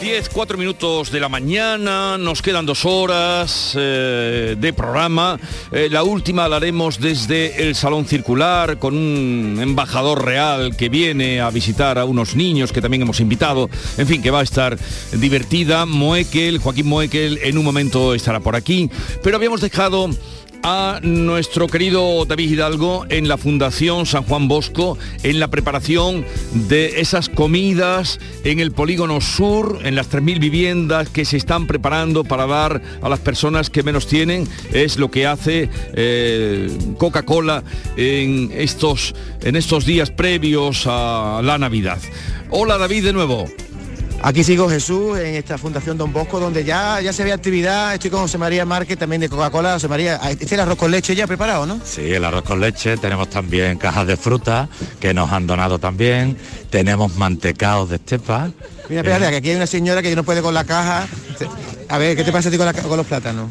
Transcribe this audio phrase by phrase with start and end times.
[0.00, 5.38] 10, 4 minutos de la mañana, nos quedan dos horas eh, de programa.
[5.72, 11.42] Eh, la última la haremos desde el Salón Circular con un embajador real que viene
[11.42, 13.68] a visitar a unos niños que también hemos invitado.
[13.98, 14.78] En fin, que va a estar
[15.12, 15.84] divertida.
[15.84, 18.90] Moekel, Joaquín Moekel, en un momento estará por aquí.
[19.22, 20.08] Pero habíamos dejado
[20.62, 26.24] a nuestro querido David Hidalgo en la Fundación San Juan Bosco en la preparación
[26.68, 32.24] de esas comidas en el polígono sur, en las 3.000 viviendas que se están preparando
[32.24, 34.46] para dar a las personas que menos tienen.
[34.72, 37.62] Es lo que hace eh, Coca-Cola
[37.96, 41.98] en estos, en estos días previos a la Navidad.
[42.50, 43.46] Hola David de nuevo.
[44.22, 47.94] Aquí sigo Jesús en esta Fundación Don Bosco, donde ya, ya se ve actividad.
[47.94, 49.72] Estoy con José María Márquez, también de Coca-Cola.
[49.74, 51.80] José María, este es el arroz con leche ya preparado, ¿no?
[51.84, 52.98] Sí, el arroz con leche.
[52.98, 54.68] Tenemos también cajas de fruta
[55.00, 56.36] que nos han donado también.
[56.68, 58.50] Tenemos mantecaos de estepa.
[58.90, 61.06] Mira, espérate, que aquí hay una señora que no puede con la caja.
[61.88, 63.48] A ver, ¿qué te pasa a ti con, la- con los plátanos?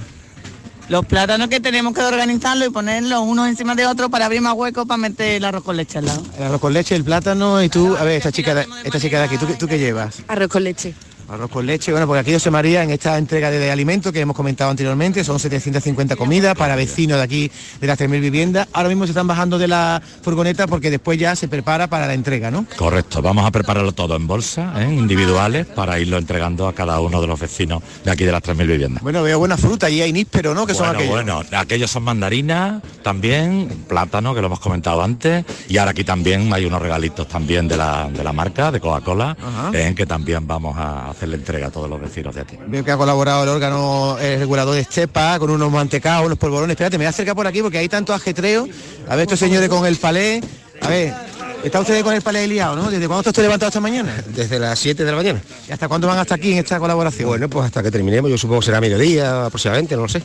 [0.90, 4.54] Los plátanos que tenemos que organizarlos y ponerlos unos encima de otros para abrir más
[4.56, 6.24] huecos para meter el arroz con leche al lado.
[6.38, 9.20] El arroz con leche, el plátano y tú, a ver, esta chica de, esta chica
[9.20, 10.16] de aquí, ¿tú, qué- ¿tú qué llevas?
[10.28, 10.96] Arroz con leche.
[11.32, 14.20] Arroz con leche, bueno, porque aquí José María en esta entrega de, de alimentos que
[14.20, 18.68] hemos comentado anteriormente, son 750 comidas para vecinos de aquí de las 3.000 viviendas.
[18.74, 22.16] Ahora mismo se están bajando de la furgoneta porque después ya se prepara para la
[22.16, 22.66] entrega, ¿no?
[22.78, 24.92] Correcto, vamos a prepararlo todo en bolsa, ¿eh?
[24.92, 28.66] individuales, para irlo entregando a cada uno de los vecinos de aquí de las 3.000
[28.68, 29.04] viviendas.
[29.04, 30.66] Bueno, veo buena fruta y hay níspero, ¿no?
[30.66, 31.26] Que son Bueno, aquellos.
[31.50, 36.52] bueno, aquellos son mandarinas también, plátano, que lo hemos comentado antes, y ahora aquí también
[36.54, 39.38] hay unos regalitos también de la, de la marca, de Coca-Cola,
[39.74, 42.58] en que también vamos a hacer la entrega a todos los vecinos de aquí.
[42.68, 46.76] Veo que ha colaborado el órgano eh, regulador de Estepa con unos mantecaos, unos polvorones.
[46.76, 48.68] Espérate, me voy a acercar por aquí porque hay tanto ajetreo.
[49.10, 50.42] A ver, estos señores con el palé.
[50.82, 51.14] A ver,
[51.62, 52.90] está usted con el palé liado, ¿no?
[52.90, 54.16] ¿Desde cuándo está usted levantado esta mañana?
[54.34, 55.42] Desde las 7 de la mañana.
[55.68, 57.28] ¿Y hasta cuándo van hasta aquí en esta colaboración?
[57.28, 60.24] Bueno, pues hasta que terminemos, yo supongo que será mediodía aproximadamente, no lo sé.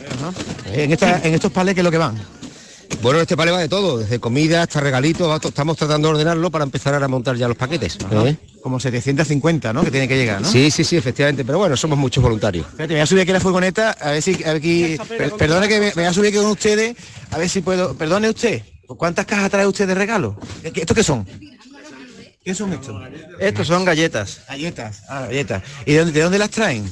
[0.71, 2.15] En, esta- en estos palés, ¿qué es lo que van?
[3.01, 6.63] Bueno, este palé va de todo, desde comida hasta regalitos, estamos tratando de ordenarlo para
[6.63, 7.97] empezar a montar ya los paquetes.
[8.11, 8.35] ¿eh?
[8.61, 9.83] Como 750, ¿no?
[9.83, 10.49] Que tiene que llegar, ¿no?
[10.51, 12.65] Sí, sí, sí, efectivamente, pero bueno, somos muchos voluntarios.
[12.65, 14.97] Espérate, me voy a subir aquí la furgoneta, a ver si aquí.
[15.07, 16.95] per- perdone que me, me voy a subir aquí con ustedes,
[17.31, 17.95] a ver si puedo.
[17.95, 20.35] Perdone usted, ¿cuántas cajas trae usted de regalo?
[20.63, 21.27] ¿Qué- qué- ¿Estos qué son?
[22.43, 23.01] ¿Qué son estos?
[23.39, 24.41] Estos son galletas.
[24.47, 25.01] Galletas.
[25.09, 25.61] Ah, galletas.
[25.85, 26.85] ¿Y de dónde, de dónde las traen?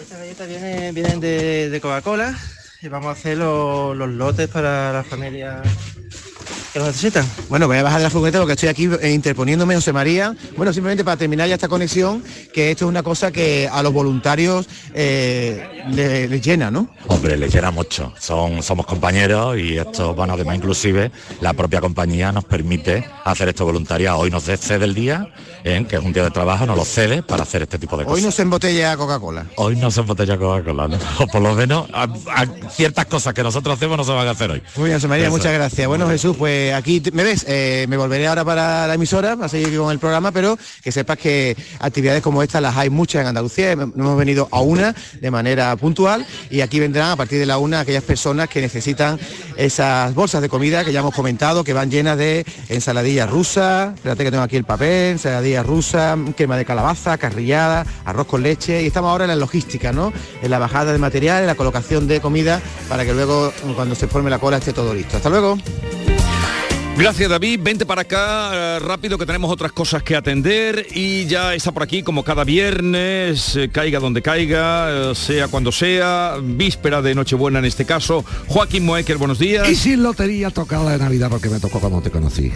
[0.00, 2.36] Estas galletas vienen, vienen de, de Coca-Cola
[2.82, 5.60] y vamos a hacer los, los lotes para las familias
[6.72, 7.26] que lo necesitan.
[7.48, 10.34] Bueno, voy a bajar de la furgoneta porque estoy aquí eh, interponiéndome, José María.
[10.56, 12.22] Bueno, simplemente para terminar ya esta conexión,
[12.52, 16.88] que esto es una cosa que a los voluntarios eh, le- les llena, ¿no?
[17.08, 18.12] Hombre, les llena mucho.
[18.20, 21.10] Son, somos compañeros y esto, bueno, además inclusive
[21.40, 24.18] la propia compañía nos permite hacer esto voluntariado.
[24.18, 25.28] Hoy nos cede el día,
[25.64, 25.84] ¿eh?
[25.88, 28.16] que es un día de trabajo, nos lo cede para hacer este tipo de cosas.
[28.18, 29.46] Hoy no se embotella Coca-Cola.
[29.56, 30.98] Hoy no se embotella Coca-Cola, ¿no?
[31.18, 34.30] O por lo menos a- a ciertas cosas que nosotros hacemos no se van a
[34.30, 34.62] hacer hoy.
[34.76, 35.36] Muy bien, José María, Eso.
[35.36, 35.88] muchas gracias.
[35.88, 39.48] Bueno, Jesús, pues aquí te- me ves, Eh, me volveré ahora para la emisora, para
[39.48, 43.28] seguir con el programa, pero que sepas que actividades como esta las hay muchas en
[43.28, 47.46] Andalucía, Hem- hemos venido a una de manera puntual y aquí vendrán a partir de
[47.46, 49.18] la una aquellas personas que necesitan
[49.56, 54.24] esas bolsas de comida que ya hemos comentado, que van llenas de ensaladilla rusa, espérate
[54.24, 58.86] que tengo aquí el papel, ensaladilla rusa, crema de calabaza, carrillada, arroz con leche y
[58.86, 60.12] estamos ahora en la logística, ¿no?
[60.42, 64.06] En la bajada de material, en la colocación de comida para que luego cuando se
[64.06, 65.16] forme la cola esté todo listo.
[65.16, 65.58] Hasta luego.
[67.00, 71.54] Gracias David, vente para acá eh, rápido que tenemos otras cosas que atender y ya
[71.54, 77.00] está por aquí como cada viernes, eh, caiga donde caiga, eh, sea cuando sea, víspera
[77.00, 78.22] de Nochebuena en este caso.
[78.48, 79.66] Joaquín Moecker, buenos días.
[79.70, 82.52] Y sin lotería tocada de Navidad porque me tocó cuando te conocí.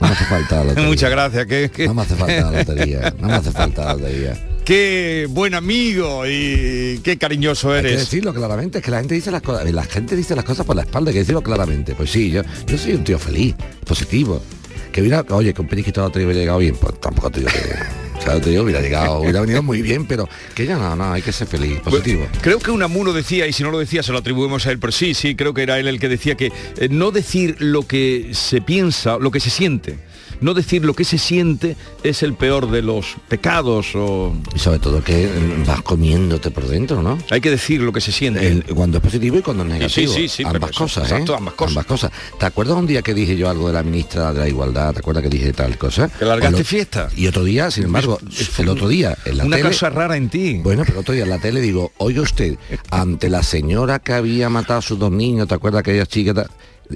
[0.00, 0.88] No me hace falta la lotería.
[0.88, 3.14] Muchas gracias, que, que- No me hace falta la lotería.
[3.18, 4.38] No me hace falta la lotería.
[4.66, 8.00] Qué buen amigo y qué cariñoso Hay que eres.
[8.00, 10.74] decirlo claramente, es que la gente dice las cosas, la gente dice las cosas por
[10.74, 11.94] la espalda, hay que decirlo claramente.
[11.94, 13.54] Pues sí, yo, yo soy un tío feliz,
[13.86, 14.42] positivo.
[14.90, 18.18] Que hubiera, oye, un periquito de lotería hubiera llegado bien, pues tampoco te digo que.
[18.18, 21.12] O sea, te digo, hubiera llegado, hubiera venido muy bien, pero que ya no, no,
[21.12, 22.26] hay que ser feliz, positivo.
[22.40, 24.90] Creo que Unamuno decía, y si no lo decía se lo atribuimos a él, pero
[24.90, 28.30] sí, sí, creo que era él el que decía que eh, no decir lo que
[28.32, 29.98] se piensa, lo que se siente,
[30.40, 34.34] no decir lo que se siente es el peor de los pecados o...
[34.54, 35.28] Y sobre todo que
[35.66, 37.18] vas comiéndote por dentro, ¿no?
[37.30, 38.46] Hay que decir lo que se siente.
[38.46, 40.12] El- cuando es positivo y cuando es negativo.
[40.12, 41.36] sí, sí, pero ambas eso- cosas, exacto, ¿eh?
[41.38, 41.54] ambas
[41.86, 42.10] cosas.
[42.38, 44.92] ¿Te acuerdas un día que dije yo algo de la ministra de la Igualdad?
[44.92, 46.08] ¿Te acuerdas que dije tal cosa?
[46.08, 47.08] Que largaste Bueno, fiesta.
[47.16, 48.18] Y otro día, sin embargo,
[48.58, 49.68] el otro día en la Una tele...
[49.70, 50.60] cosa rara en ti.
[50.62, 52.56] Bueno, pero otro día en la tele digo, oye usted,
[52.90, 56.34] ante la señora que había matado a sus dos niños, ¿te acuerdas aquella chica?
[56.34, 56.50] ta-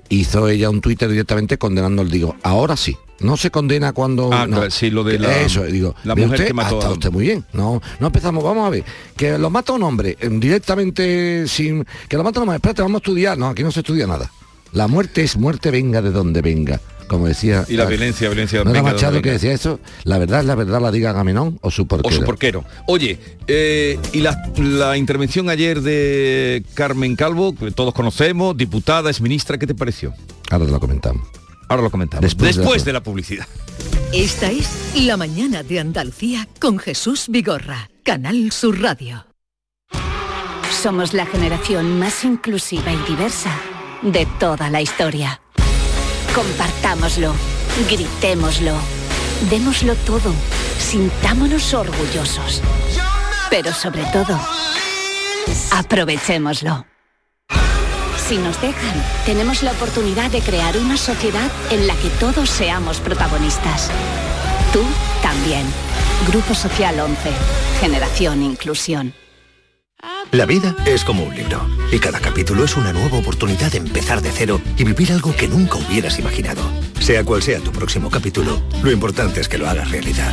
[0.08, 2.96] Hizo ella un Twitter directamente condenando el digo, ahora sí.
[3.20, 4.56] No se condena cuando Ah, no.
[4.56, 7.24] claro, sí, lo de la- eso digo la mujer usted, que mató a- usted muy
[7.26, 8.84] bien no no empezamos vamos a ver
[9.16, 12.96] que lo mata un hombre eh, directamente sin que lo mata un hombre espérate vamos
[12.96, 14.30] a estudiar no aquí no se estudia nada
[14.72, 18.70] la muerte es muerte venga de donde venga como decía Y la violencia, violencia no
[18.70, 21.70] era de Machado que decía eso la verdad es la verdad la diga Agamenón o
[21.70, 22.64] su O porquero su porquero.
[22.86, 23.18] Oye,
[23.48, 29.58] eh, y la, la intervención ayer de Carmen Calvo, que todos conocemos, diputada, es ministra,
[29.58, 30.14] ¿qué te pareció?
[30.50, 31.26] ahora te lo comentamos
[31.70, 32.22] Ahora lo comentamos.
[32.22, 33.46] Después Después, de la- de la publicidad.
[34.12, 34.68] Esta es
[35.06, 39.24] La mañana de Andalucía con Jesús Vigorra, Canal Sur Radio.
[40.82, 43.50] Somos la generación más inclusiva y diversa
[44.02, 45.40] de toda la historia.
[46.34, 47.32] Compartámoslo,
[47.88, 48.74] gritémoslo,
[49.48, 50.34] démoslo todo,
[50.78, 52.62] sintámonos orgullosos.
[53.48, 54.40] Pero sobre todo,
[55.72, 56.84] aprovechémoslo.
[58.30, 58.94] Si nos dejan,
[59.26, 63.90] tenemos la oportunidad de crear una sociedad en la que todos seamos protagonistas.
[64.72, 64.84] Tú
[65.20, 65.66] también.
[66.28, 67.18] Grupo Social 11.
[67.80, 69.14] Generación Inclusión.
[70.30, 74.22] La vida es como un libro y cada capítulo es una nueva oportunidad de empezar
[74.22, 76.62] de cero y vivir algo que nunca hubieras imaginado.
[77.00, 80.32] Sea cual sea tu próximo capítulo, lo importante es que lo hagas realidad.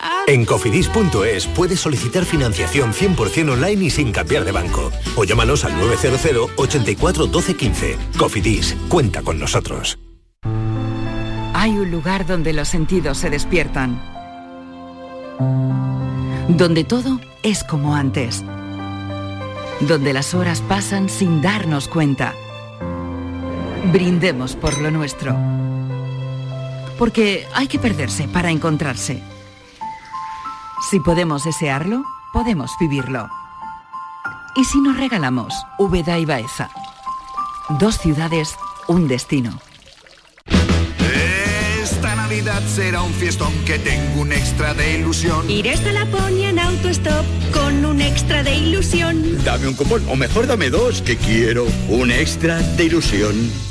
[0.31, 4.89] En cofidis.es puedes solicitar financiación 100% online y sin cambiar de banco.
[5.17, 7.97] O llámanos al 900 84 12 15.
[8.17, 9.99] Cofidis, cuenta con nosotros.
[11.53, 14.01] Hay un lugar donde los sentidos se despiertan.
[16.47, 18.41] Donde todo es como antes.
[19.81, 22.35] Donde las horas pasan sin darnos cuenta.
[23.91, 25.35] Brindemos por lo nuestro.
[26.97, 29.21] Porque hay que perderse para encontrarse.
[30.89, 33.29] Si podemos desearlo, podemos vivirlo.
[34.55, 36.69] ¿Y si nos regalamos Úbeda y Baeza?
[37.79, 38.55] Dos ciudades,
[38.87, 39.59] un destino.
[41.81, 45.49] Esta Navidad será un fiestón que tengo un extra de ilusión.
[45.49, 49.43] Iré hasta Laponia en autostop con un extra de ilusión.
[49.45, 53.70] Dame un cupón, o mejor dame dos, que quiero un extra de ilusión.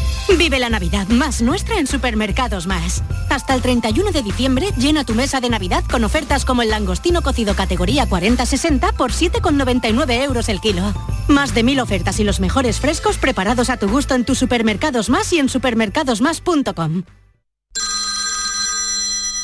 [0.37, 3.03] Vive la Navidad más nuestra en Supermercados Más.
[3.29, 7.21] Hasta el 31 de diciembre llena tu mesa de Navidad con ofertas como el langostino
[7.21, 10.93] cocido categoría 40-60 por 7,99 euros el kilo.
[11.27, 15.09] Más de mil ofertas y los mejores frescos preparados a tu gusto en tus Supermercados
[15.09, 17.03] Más y en supermercadosmás.com.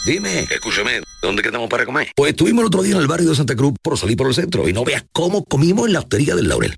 [0.06, 2.12] Dime, escúchame, ¿dónde quedamos para comer?
[2.16, 4.34] Pues estuvimos el otro día en el barrio de Santa Cruz por salir por el
[4.34, 6.78] centro y no veas cómo comimos en la hostería del Laurel.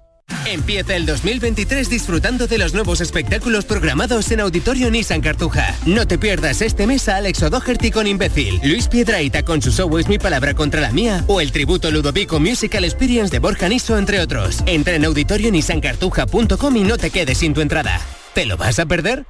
[0.45, 5.75] Empieza el 2023 disfrutando de los nuevos espectáculos programados en Auditorio Nissan Cartuja.
[5.85, 9.97] No te pierdas este mes a Alex O'Doherty con Imbécil, Luis Piedraita con su show
[9.97, 13.97] Es mi palabra contra la mía o el tributo Ludovico Musical Experience de Borja Niso,
[13.97, 14.63] entre otros.
[14.65, 17.99] Entra en auditorionissancartuja.com y no te quedes sin tu entrada.
[18.33, 19.25] ¿Te lo vas a perder?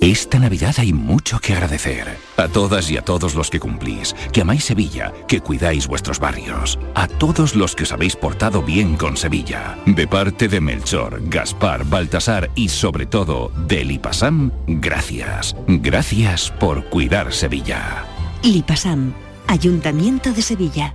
[0.00, 2.18] Esta Navidad hay mucho que agradecer.
[2.36, 6.78] A todas y a todos los que cumplís, que amáis Sevilla, que cuidáis vuestros barrios.
[6.94, 9.78] A todos los que os habéis portado bien con Sevilla.
[9.86, 15.56] De parte de Melchor, Gaspar, Baltasar y sobre todo de Lipasam, gracias.
[15.66, 18.04] Gracias por cuidar Sevilla.
[18.42, 19.14] Lipasam,
[19.48, 20.94] Ayuntamiento de Sevilla.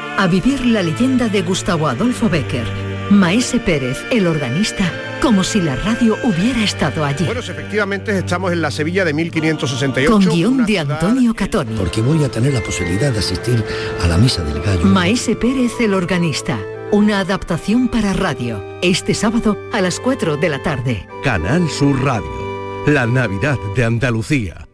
[0.21, 2.67] a vivir la leyenda de Gustavo Adolfo Becker,
[3.09, 7.25] Maese Pérez, el organista, como si la radio hubiera estado allí.
[7.25, 10.11] Bueno, efectivamente estamos en la Sevilla de 1568.
[10.11, 11.75] Con guion de Antonio Catoni.
[11.75, 13.65] Porque voy a tener la posibilidad de asistir
[13.99, 14.85] a la misa del gallo.
[14.85, 16.59] Maese Pérez, el organista.
[16.91, 18.63] Una adaptación para radio.
[18.83, 21.07] Este sábado a las 4 de la tarde.
[21.23, 22.85] Canal Sur Radio.
[22.85, 24.67] La Navidad de Andalucía.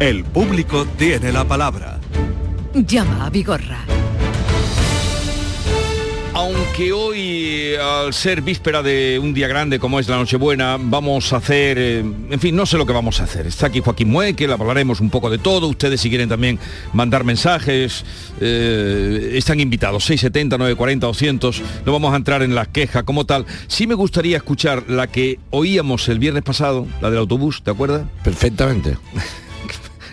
[0.00, 1.98] El público tiene la palabra.
[2.72, 3.84] Llama a Vigorra.
[6.34, 11.38] Aunque hoy, al ser víspera de un día grande como es la Nochebuena, vamos a
[11.38, 13.48] hacer, eh, en fin, no sé lo que vamos a hacer.
[13.48, 15.66] Está aquí Joaquín Mueque, le hablaremos un poco de todo.
[15.66, 16.60] Ustedes si quieren también
[16.92, 18.04] mandar mensajes,
[18.40, 20.04] eh, están invitados.
[20.04, 21.62] 670, 940, 200.
[21.84, 23.46] No vamos a entrar en las quejas como tal.
[23.66, 28.06] Sí me gustaría escuchar la que oíamos el viernes pasado, la del autobús, ¿te acuerdas?
[28.22, 28.96] Perfectamente.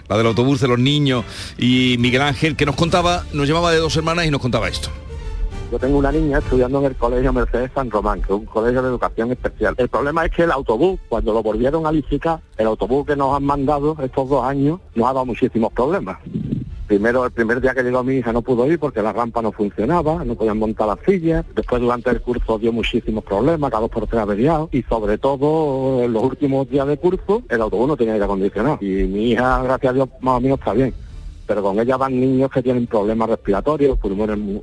[0.08, 1.26] la del autobús de los niños
[1.58, 4.90] y Miguel Ángel, que nos contaba, nos llamaba de dos hermanas y nos contaba esto.
[5.72, 8.84] Yo tengo una niña estudiando en el Colegio Mercedes San Román, que es un colegio
[8.84, 9.74] de educación especial.
[9.78, 13.36] El problema es que el autobús, cuando lo volvieron a licitar, el autobús que nos
[13.36, 16.20] han mandado estos dos años, nos ha dado muchísimos problemas.
[16.88, 19.52] Primero, el primer día que llegó mi hija no pudo ir porque la rampa no
[19.52, 21.44] funcionaba, no podían montar las sillas.
[21.56, 24.70] Después, durante el curso dio muchísimos problemas, cada dos por tres averiados.
[24.72, 28.78] Y sobre todo, en los últimos días de curso, el autobús no tenía aire acondicionado.
[28.82, 30.94] Y mi hija, gracias a Dios, más o menos está bien.
[31.48, 34.62] Pero con ella van niños que tienen problemas respiratorios, pulmones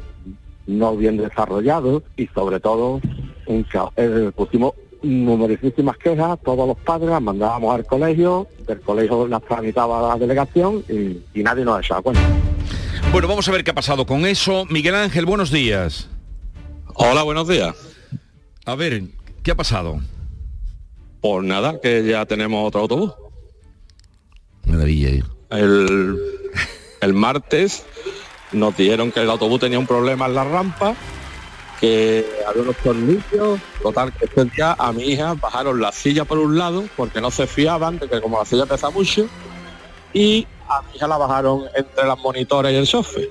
[0.66, 3.00] no bien desarrollados y sobre todo
[3.46, 3.92] un caos.
[3.96, 10.08] Eh, pusimos numerosísimas quejas, todos los padres las mandábamos al colegio, del colegio las tramitaba
[10.08, 12.22] la delegación y, y nadie nos echaba cuenta.
[13.12, 14.64] Bueno, vamos a ver qué ha pasado con eso.
[14.70, 16.08] Miguel Ángel, buenos días.
[16.94, 17.74] Hola, buenos días.
[18.64, 19.02] A ver,
[19.42, 20.00] ¿qué ha pasado?
[21.20, 23.12] Pues nada, que ya tenemos otro autobús.
[24.64, 25.08] Maravilla.
[25.08, 25.22] ¿eh?
[25.50, 26.18] El,
[27.00, 27.84] el martes
[28.52, 30.94] nos dijeron que el autobús tenía un problema en la rampa,
[31.82, 36.38] que había unos tornillos, total, que este día a mi hija bajaron la silla por
[36.38, 39.26] un lado porque no se fiaban de que como la silla pesa mucho,
[40.12, 43.28] y a mi hija la bajaron entre las monitores y el chofer.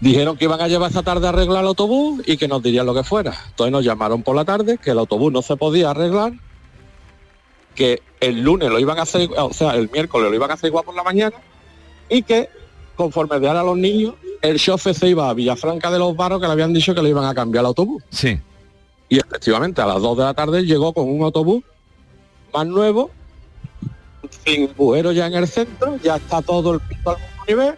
[0.00, 2.84] Dijeron que iban a llevar esta tarde a arreglar el autobús y que nos dirían
[2.84, 3.34] lo que fuera.
[3.48, 6.34] Entonces nos llamaron por la tarde, que el autobús no se podía arreglar,
[7.74, 10.68] que el lunes lo iban a hacer, o sea, el miércoles lo iban a hacer
[10.68, 11.36] igual por la mañana,
[12.10, 12.50] y que
[13.00, 16.46] conforme dieran a los niños, el chofer se iba a Villafranca de los Barros que
[16.46, 18.02] le habían dicho que le iban a cambiar el autobús.
[18.10, 18.38] Sí.
[19.08, 21.64] Y efectivamente a las 2 de la tarde llegó con un autobús
[22.52, 23.10] más nuevo,
[24.44, 27.74] sin bujero ya en el centro, ya está todo el piso al mismo nivel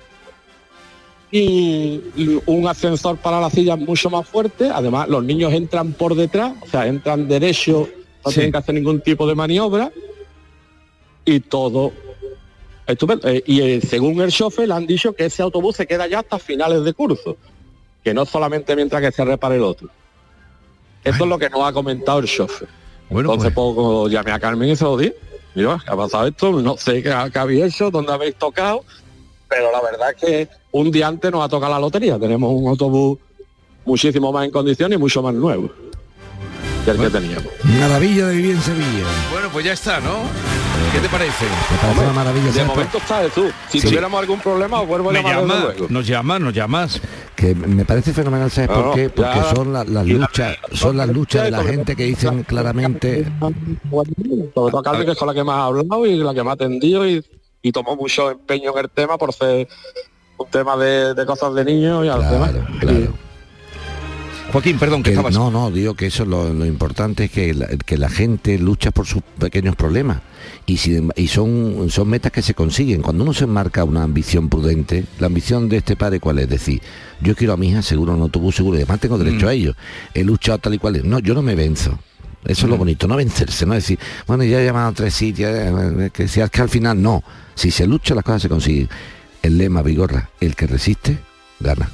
[1.30, 4.70] y un ascensor para las sillas mucho más fuerte.
[4.74, 7.88] Además, los niños entran por detrás, o sea, entran derecho,
[8.24, 9.92] no tienen que hacer ningún tipo de maniobra
[11.24, 11.92] y todo
[12.92, 13.28] estupendo.
[13.28, 16.20] Eh, y eh, según el chofer le han dicho que ese autobús se queda ya
[16.20, 17.36] hasta finales de curso,
[18.02, 19.88] que no solamente mientras que se repare el otro.
[21.04, 22.68] Esto es lo que nos ha comentado el chofer.
[23.10, 25.12] Entonces poco llamé a Carmen y se lo di.
[25.54, 26.52] Mira, ¿qué ha pasado esto?
[26.62, 28.84] No sé qué, qué habéis hecho, dónde habéis tocado,
[29.48, 32.18] pero la verdad es que un día antes nos ha tocado la lotería.
[32.18, 33.18] Tenemos un autobús
[33.84, 35.70] muchísimo más en condiciones y mucho más nuevo
[36.84, 37.46] que el que teníamos.
[37.64, 39.04] Maravilla de vivir en Sevilla.
[39.30, 40.61] Bueno, pues ya está, ¿no?
[40.92, 41.44] ¿Qué te parece?
[41.70, 42.46] Me parece una maravilla.
[42.46, 43.50] De ¿sabes por- momento está tú.
[43.68, 43.86] Si Sí.
[43.86, 45.86] tuviéramos algún problema, os vuelvo a llamar desde llama, luego.
[45.90, 47.00] nos llamas, nos llamas.
[47.34, 49.10] que me parece fenomenal, ¿sabes No, por no, qué?
[49.10, 52.44] Porque ya- son la- las la- luchas, son las luchas de la gente que dicen
[52.44, 53.24] claramente
[53.90, 56.42] Sobre todo a Carmen, que es con la que más ha hablado y la que
[56.44, 57.24] más ha atendido y,
[57.62, 59.66] y tomó mucho empeño en el tema por ser
[60.36, 62.50] un tema de, de cosas de niños y al tema.
[64.52, 65.32] Joaquín, perdón, que que- estabas...
[65.34, 68.90] no, no, digo que eso lo, lo importante es que la, que la gente lucha
[68.90, 70.20] por sus pequeños problemas
[70.66, 73.00] y, si- y son, son metas que se consiguen.
[73.02, 76.82] Cuando uno se marca una ambición prudente, la ambición de este padre cuál es, decir,
[77.22, 79.48] yo quiero a mi hija seguro un autobús seguro y además tengo derecho Mm.
[79.48, 79.74] a ello.
[80.12, 80.96] He luchado tal y cual.
[80.96, 81.04] es.
[81.04, 81.98] No, yo no me venzo.
[82.44, 82.70] Eso es Mm.
[82.70, 85.50] lo bonito, no vencerse, no decir, bueno, ya he llamado a tres sitios,
[86.12, 87.22] que si que al final no.
[87.54, 88.88] Si se lucha las cosas se consiguen.
[89.42, 91.18] El lema Vigorra, el que resiste,
[91.60, 91.88] gana.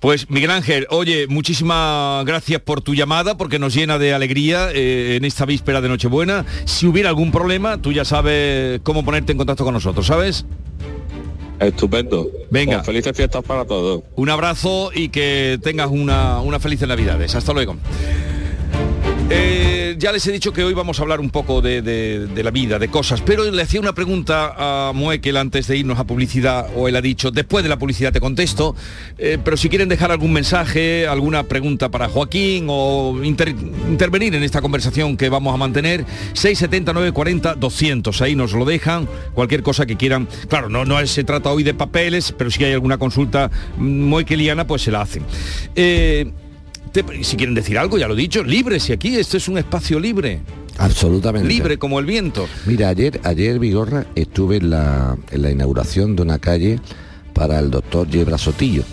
[0.00, 5.16] Pues Miguel Ángel, oye, muchísimas gracias por tu llamada porque nos llena de alegría eh,
[5.16, 6.44] en esta víspera de Nochebuena.
[6.66, 10.44] Si hubiera algún problema, tú ya sabes cómo ponerte en contacto con nosotros, ¿sabes?
[11.58, 12.28] Estupendo.
[12.50, 12.78] Venga.
[12.78, 14.02] Pues felices fiestas para todos.
[14.16, 17.34] Un abrazo y que tengas una, una felices Navidades.
[17.34, 17.76] Hasta luego.
[19.30, 19.73] Eh,
[20.04, 22.88] ya les he dicho que hoy vamos a hablar un poco de, la vida, de
[22.88, 26.96] cosas, pero le hacía una pregunta a Moekel antes de irnos a publicidad, o él
[26.96, 28.76] ha dicho, después de la publicidad te contesto,
[29.16, 33.56] eh, pero si quieren dejar algún mensaje, alguna pregunta para Joaquín o inter-
[33.88, 39.08] intervenir en esta conversación que vamos a mantener, 679 40 200, ahí nos lo dejan,
[39.32, 40.28] cualquier cosa que quieran.
[40.48, 44.66] Claro, no, no se trata hoy de papeles, pero si hay alguna consulta mm, moekeliana,
[44.66, 45.22] pues se la hacen.
[45.74, 46.30] Eh,
[47.22, 49.98] si quieren decir algo, ya lo he dicho, libre, si aquí esto es un espacio
[49.98, 50.40] libre,
[50.78, 51.48] Absolutamente.
[51.48, 52.46] libre como el viento.
[52.66, 56.78] Mira, ayer, ayer Vigorra, estuve en la, en la inauguración de una calle
[57.32, 58.84] para el doctor Yebra Sotillo,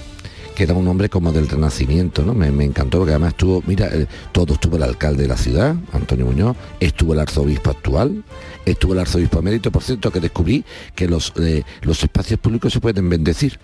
[0.56, 2.34] que era un hombre como del Renacimiento, ¿no?
[2.34, 5.76] Me, me encantó porque además estuvo, mira, eh, todo estuvo el alcalde de la ciudad,
[5.92, 8.24] Antonio Muñoz, estuvo el arzobispo actual,
[8.66, 10.66] estuvo el arzobispo emérito, por cierto, que descubrí
[10.96, 13.60] que los, eh, los espacios públicos se pueden bendecir.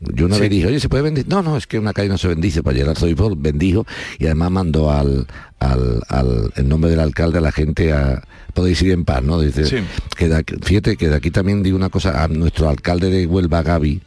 [0.00, 0.40] Yo una Sí.
[0.42, 1.30] vez dije, oye, ¿se puede bendecir?
[1.30, 3.86] No, no, es que una calle no se bendice, para llegar al arzobispo bendijo
[4.18, 5.26] y además mandó al,
[5.58, 8.22] al, al- en nombre del alcalde a la gente a
[8.54, 9.38] podéis ir en paz, ¿no?
[9.40, 9.76] Dice, Sí.
[10.16, 13.26] que de aquí- fíjate que de aquí también digo una cosa a nuestro alcalde de
[13.26, 14.00] Huelva, Gaby,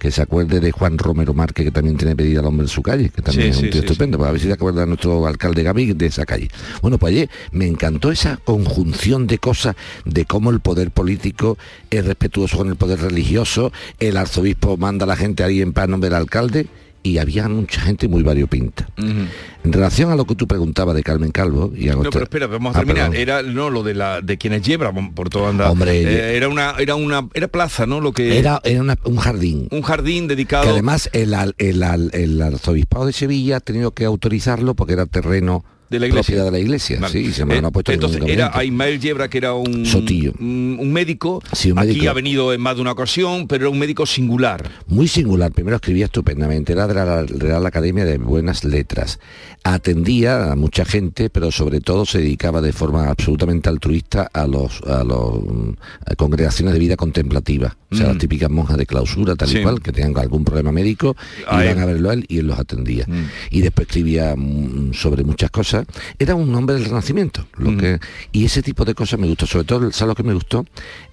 [0.00, 2.80] que se acuerde de Juan Romero Márquez, que también tiene pedida al hombre en su
[2.80, 4.54] calle, que también Sí, es un sí, tío sí, estupendo, pues a ver si se
[4.54, 6.48] acuerda nuestro alcalde Gaby de esa calle.
[6.80, 9.76] Bueno, pues ayer me encantó esa conjunción de cosas,
[10.06, 11.58] de cómo el poder político
[11.90, 15.84] es respetuoso con el poder religioso, el arzobispo manda a la gente ahí en paz
[15.84, 16.66] en nombre del alcalde,
[17.02, 18.86] y había mucha gente muy variopinta.
[18.96, 22.46] En relación a lo que tú preguntabas de Carmen Calvo, y hago No, pero espera,
[22.46, 23.10] vamos a Ah, terminar.
[23.10, 23.20] perdón.
[23.22, 25.70] Era no lo de la de quienes llevan por todo anda.
[25.70, 28.00] Hombre, Eh, era una era una era plaza, ¿no?
[28.00, 29.68] Lo que Era, era una- un jardín.
[29.70, 30.64] un jardín dedicado.
[30.64, 35.06] Que además el, el, al- el arzobispado de Sevilla ha tenido que autorizarlo porque era
[35.06, 36.22] terreno De la iglesia.
[36.22, 36.98] propiedad de la iglesia.
[37.00, 37.12] Vale.
[37.12, 38.72] Sí, y se me Eh, lo ha puesto Entonces ningún era inconveniente.
[38.74, 40.32] Ismael Yebra, que era un, Sotillo.
[40.38, 41.42] un, un médico.
[41.52, 42.10] Sí, un Aquí médico.
[42.10, 44.70] ha venido en más de una ocasión, pero era un médico singular.
[44.86, 49.18] Muy singular, primero escribía estupendamente, era de la Real Academia de Buenas Letras.
[49.64, 54.80] Atendía a mucha gente, pero sobre todo se dedicaba de forma absolutamente altruista a los
[54.82, 55.70] a los mm,
[56.06, 57.76] a congregaciones de vida contemplativa.
[57.90, 58.08] O sea, Mm.
[58.10, 59.58] las típicas monjas de clausura, tal Sí.
[59.58, 61.14] y cual, que tenían algún problema médico,
[61.46, 61.82] A iban él.
[61.82, 63.04] a verlo a él y él los atendía.
[63.06, 63.24] Mm.
[63.50, 65.79] Y después escribía mm, sobre muchas cosas.
[66.18, 67.46] Era un hombre del Renacimiento.
[67.56, 67.76] Lo Mm.
[67.78, 68.00] que,
[68.32, 69.46] y ese tipo de cosas me gustó.
[69.46, 70.64] Sobre todo, ¿sabes lo que me gustó?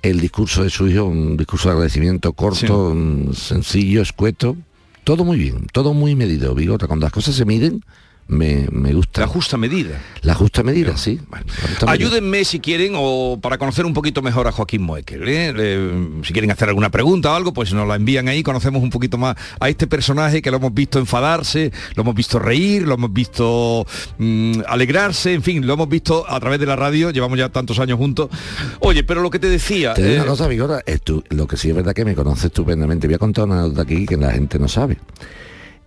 [0.02, 4.58] El discurso de su hijo, un discurso de agradecimiento corto, mm, sencillo, escueto.
[5.04, 6.88] Todo muy bien, todo muy medido, Vigorra.
[6.88, 7.84] Cuando las cosas se miden,
[8.28, 9.22] me, me gusta.
[9.22, 10.02] La justa medida.
[10.22, 11.20] La justa medida, sí.
[11.32, 11.92] La justa medida.
[11.92, 15.24] Ayúdenme si quieren o para conocer un poquito mejor a Joaquín Moekel.
[15.28, 16.08] ¿eh?
[16.24, 19.18] Si quieren hacer alguna pregunta o algo, pues nos la envían ahí, conocemos un poquito
[19.18, 23.14] más a este personaje que lo hemos visto enfadarse, lo hemos visto reír, lo hemos
[23.14, 23.86] visto
[24.18, 27.80] mm, alegrarse, en fin, lo hemos visto a través de la radio, llevamos ya tantos
[27.80, 28.30] años juntos.
[28.80, 29.94] Oye, pero lo que te decía...
[29.94, 32.14] Te digo eh, una cosa, Vigorra, es tú- lo que sí es verdad que me
[32.16, 33.08] conoce estupendamente.
[33.08, 34.98] Voy a contar una anécdota aquí que la gente no sabe.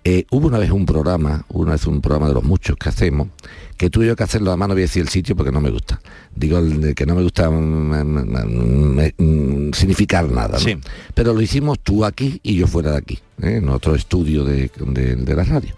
[0.02, 3.28] Eh, hubo una vez un programa, una vez un programa de los muchos que hacemos,
[3.76, 5.68] que tuve yo que hacerlo, además no voy a decir el sitio porque no me
[5.70, 6.00] gusta.
[6.34, 9.22] Digo el que no me gusta mm, mm, mm,
[9.68, 10.58] mm, significar nada, ¿no?
[10.60, 10.76] Sí.
[11.14, 13.56] Pero lo hicimos tú aquí y yo fuera de aquí, ¿eh?
[13.56, 15.74] en otro estudio de, de- de la radio.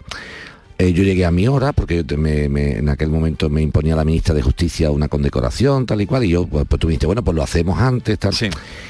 [0.83, 3.61] Eh, yo llegué a mi hora, porque yo te- me- me- en aquel momento me
[3.61, 6.87] imponía la ministra de Justicia una condecoración, tal y cual, y yo, pues, pues tú
[6.87, 8.33] me dijiste, bueno, pues lo hacemos antes, tal.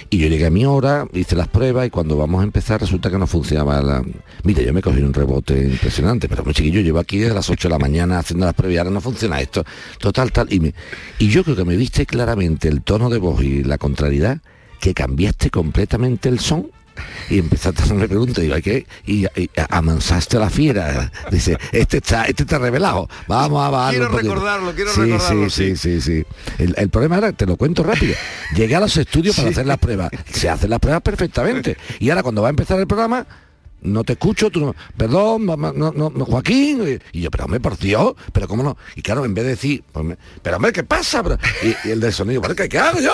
[0.09, 3.11] Y yo llegué a mi hora, hice las pruebas, y cuando vamos a empezar resulta
[3.11, 4.03] que no funcionaba la...
[4.43, 7.67] Mira, yo me cogí un rebote impresionante, pero muy chiquillo, llevo aquí desde las 8
[7.67, 9.63] de la mañana haciendo las pruebas y ahora no funciona esto,
[9.99, 10.51] total, tal.
[10.51, 10.73] Y, me-
[11.19, 14.39] y yo creo que me viste claramente el tono de voz y la contrariedad,
[14.79, 16.71] que cambiaste completamente el son
[17.29, 18.85] Y empezaste a hacerme preguntas, digo, ¿hay qué?
[19.05, 21.11] Y, y amansaste a la fiera.
[21.31, 23.09] Dice, este está, este está revelado.
[23.27, 24.33] Vamos a bajarlo Quiero un poquito".
[24.33, 26.25] recordarlo, quiero sí, recordarlo, Sí, sí, sí, sí.
[26.59, 28.15] El, el problema era, te lo cuento rápido.
[28.55, 30.11] Llegué a los estudios para hacer las pruebas.
[30.31, 31.77] Se hacen las pruebas perfectamente.
[31.99, 33.25] Y ahora cuando va a empezar el programa,
[33.83, 37.77] no te escucho, tú no, perdón, no, no, no, Joaquín, y yo, pero hombre, por
[37.77, 40.83] Dios, pero cómo no, y claro, en vez de decir, pues me- pero hombre, ¿qué
[40.83, 41.21] pasa?
[41.23, 43.11] Pero- y, y el del sonido, ¿pero qué, qué hago yo?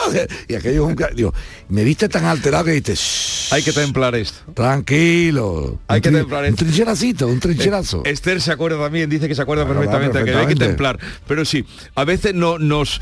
[0.47, 1.33] Y aquello un, digo,
[1.69, 4.39] me viste tan alterado que dices, Hay que templar esto.
[4.53, 6.63] tranquilo, Hay un que templar un esto.
[6.65, 8.03] trincheracito, un trincherazo.
[8.05, 10.99] Esther se acuerda también, dice que se acuerda Claro, perfectamente, que hay que templar.
[11.27, 13.01] Pero sí, a veces no, nos...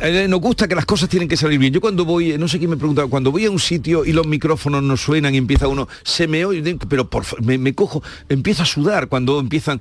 [0.00, 1.72] eh, Nos gusta que las cosas tienen que salir bien.
[1.72, 4.26] Yo cuando voy, no sé quién me pregunta, cuando voy a un sitio y los
[4.26, 8.62] micrófonos no suenan y empieza uno, se me oye, pero por me, me cojo, empiezo
[8.62, 9.80] a sudar cuando empiezan,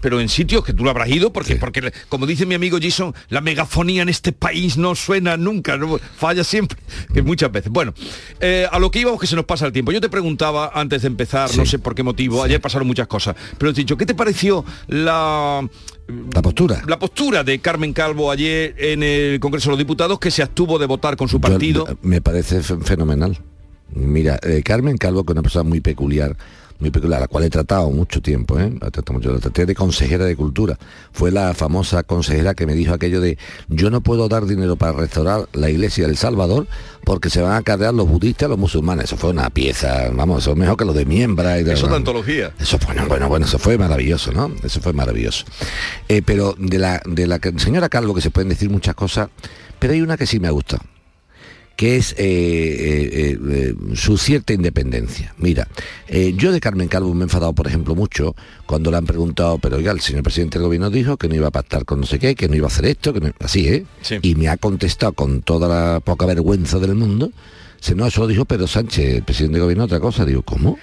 [0.00, 3.14] pero en sitios que tú lo habrás ido, porque, porque como dice mi amigo Jason,
[3.28, 6.78] la megafonía en este país no suena nunca, no, falla siempre,
[7.14, 7.72] que muchas veces.
[7.72, 7.94] Bueno,
[8.40, 9.92] eh, a lo que íbamos que se nos pasa el tiempo.
[9.92, 13.36] Yo te preguntaba antes de empezar, no sé por qué motivo, ayer pasaron muchas cosas,
[13.58, 15.68] pero te he dicho, ¿qué te pareció la
[16.34, 16.82] la postura?
[16.86, 20.78] La postura de Carmen Calvo ayer en el Congreso de los Diputados que se abstuvo
[20.78, 21.86] de votar con su partido.
[21.86, 23.38] Yo- me parece fe- fenomenal.
[23.94, 26.36] Mira, eh, Carmen Calvo, que es una persona muy peculiar,
[26.82, 28.70] muy peculiar, a la cual he tratado mucho tiempo, ¿eh?
[28.80, 30.78] La trato mucho, la traté de consejera de cultura.
[31.12, 34.92] Fue la famosa consejera que me dijo aquello de yo no puedo dar dinero para
[34.92, 36.66] restaurar la iglesia del Salvador
[37.04, 39.04] porque se van a cargar los budistas los musulmanes.
[39.04, 41.86] Eso fue una pieza, vamos, eso es mejor que lo de miembra y de Eso
[41.86, 42.52] de antología.
[42.60, 44.52] eso fue, bueno, bueno, bueno, eso fue maravilloso, ¿no?
[44.62, 45.44] Eso fue maravilloso.
[46.08, 49.28] Eh, pero de la, de la señora Calvo, que se pueden decir muchas cosas,
[49.78, 50.78] pero hay una que sí me gusta,
[51.76, 55.34] que es eh, eh, eh, su cierta independencia.
[55.38, 55.66] Mira,
[56.36, 58.34] yo de Carmen Calvo me he enfadado, por ejemplo, mucho
[58.66, 61.48] cuando le han preguntado, pero oiga, el señor presidente del gobierno dijo que no iba
[61.48, 63.66] a pactar con no sé qué, que no iba a hacer esto, que no- así,
[63.68, 63.84] ¿eh?
[64.22, 67.30] Y me ha contestado con toda la poca vergüenza del mundo.
[67.80, 70.24] Se no, eso lo dijo Pedro Sánchez, el presidente del gobierno, otra cosa.
[70.24, 70.78] Digo, ¿cómo?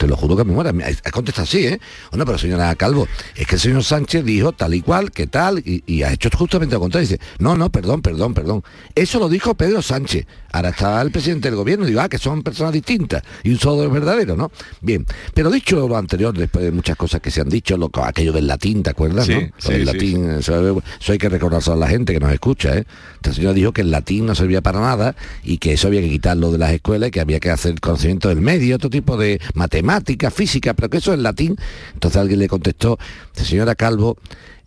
[0.00, 0.72] Te lo juro que me muera.
[0.72, 1.78] Me ha contestado así, ¿eh?
[2.10, 5.58] Bueno, pero señora Calvo, es que el señor Sánchez dijo tal y cual, que tal,
[5.58, 7.06] y, y ha hecho justamente lo contrario.
[7.06, 8.62] Dice, no, no, perdón, perdón, perdón.
[8.94, 10.26] Eso lo dijo Pedro Sánchez.
[10.52, 11.84] Ahora está el presidente del gobierno.
[11.84, 13.22] Digo, ah, que son personas distintas.
[13.44, 14.50] Y un solo es verdadero, ¿no?
[14.80, 15.04] Bien.
[15.34, 18.46] Pero dicho lo anterior, después de muchas cosas que se han dicho, lo, aquello del
[18.46, 19.26] latín, ¿te acuerdas?
[19.26, 19.40] Sí, no?
[19.58, 22.74] sí, del sí, latín, Eso, eso hay que recordárselo a la gente que nos escucha,
[22.74, 22.86] ¿eh?
[23.16, 26.08] Esta señora dijo que el latín no servía para nada y que eso había que
[26.08, 29.40] quitarlo de las escuelas y que había que hacer conocimiento del medio, otro tipo de
[29.90, 31.56] matemática, física, pero que eso es latín.
[31.94, 32.98] Entonces alguien le contestó,
[33.32, 34.16] señora Calvo,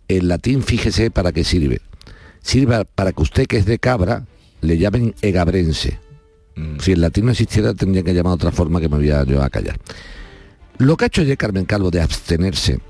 [0.08, 1.80] el latín fíjese para qué sirve.
[2.42, 4.26] Sirve para que usted que es de cabra
[4.60, 5.98] le llamen egabrense.
[6.78, 9.24] Si el latín no existiera tendría que llamar de otra forma que me voy a,
[9.24, 9.78] yo a callar.
[10.78, 12.80] Lo que ha hecho ayer Carmen Calvo de abstenerse,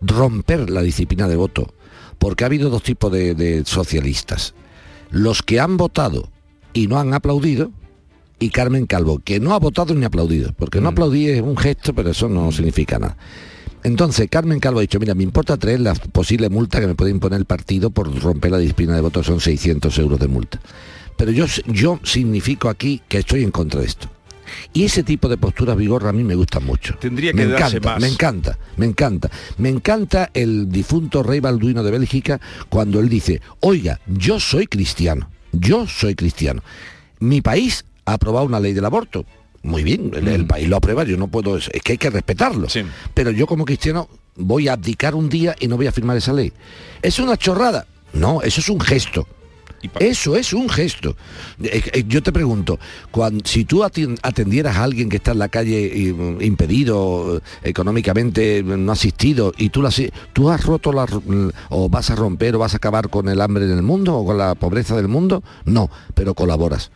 [0.00, 1.72] romper la disciplina de voto,
[2.18, 4.54] porque ha habido dos tipos de, de socialistas.
[5.10, 6.28] Los que han votado
[6.72, 7.70] y no han aplaudido,
[8.38, 11.94] y Carmen Calvo, que no ha votado ni aplaudido, porque no aplaudir es un gesto,
[11.94, 13.16] pero eso no significa nada.
[13.82, 17.10] Entonces, Carmen Calvo ha dicho, mira, me importa traer la posible multa que me puede
[17.10, 20.58] imponer el partido por romper la disciplina de voto, son 600 euros de multa.
[21.16, 24.08] Pero yo, yo significo aquí que estoy en contra de esto.
[24.72, 26.96] Y ese tipo de posturas vigorra a mí me gustan mucho.
[26.96, 28.00] Tendría que me darse encanta, más.
[28.00, 29.30] me encanta, me encanta.
[29.58, 35.30] Me encanta el difunto rey Balduino de Bélgica cuando él dice, oiga, yo soy cristiano,
[35.52, 36.62] yo soy cristiano.
[37.20, 39.24] Mi país ha aprobado una ley del aborto.
[39.62, 40.28] Muy bien, el, Mm.
[40.28, 42.66] el país lo aprueba, yo no puedo, es que hay que respetarlo.
[43.14, 46.32] Pero yo como cristiano voy a abdicar un día y no voy a firmar esa
[46.34, 46.52] ley.
[47.00, 47.86] ¿Es una chorrada?
[48.12, 49.26] No, eso es un gesto.
[50.00, 51.14] Eso es un gesto.
[51.62, 52.78] Eh, eh, Yo te pregunto,
[53.10, 58.62] cuan- si tú atendieras a alguien que está en la calle mm, impedido, eh, económicamente
[58.62, 59.90] mm, no asistido, y tú, la,
[60.32, 63.40] tú has roto la, mm, o vas a romper o vas a acabar con el
[63.42, 66.90] hambre en el mundo o con la pobreza del mundo, no, pero colaboras.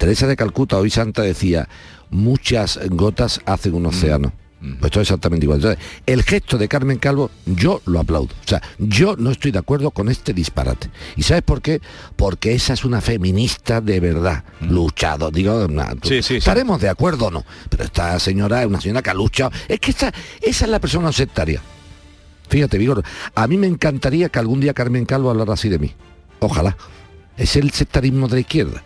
[0.00, 1.68] Teresa de Calcuta, hoy santa, decía,
[2.08, 4.32] muchas gotas hacen un océano.
[4.58, 5.58] Pues esto es exactamente igual.
[5.58, 8.34] Entonces, el gesto de Carmen Calvo, yo lo aplaudo.
[8.42, 10.88] O sea, yo no estoy de acuerdo con este disparate.
[11.16, 11.82] ¿Y sabes por qué?
[12.16, 15.30] Porque esa es una feminista de verdad, luchado.
[15.30, 15.66] Digo,
[16.02, 17.44] estaremos de acuerdo o no.
[17.68, 19.50] Pero esta señora es una señora que ha luchado.
[19.68, 21.60] Es que esta, esa es la persona sectaria.
[22.48, 25.94] Fíjate, Vigor, a mí me encantaría que algún día Carmen Calvo hablara así de mí.
[26.38, 26.74] Ojalá.
[27.36, 28.82] Es el sectarismo de la izquierda,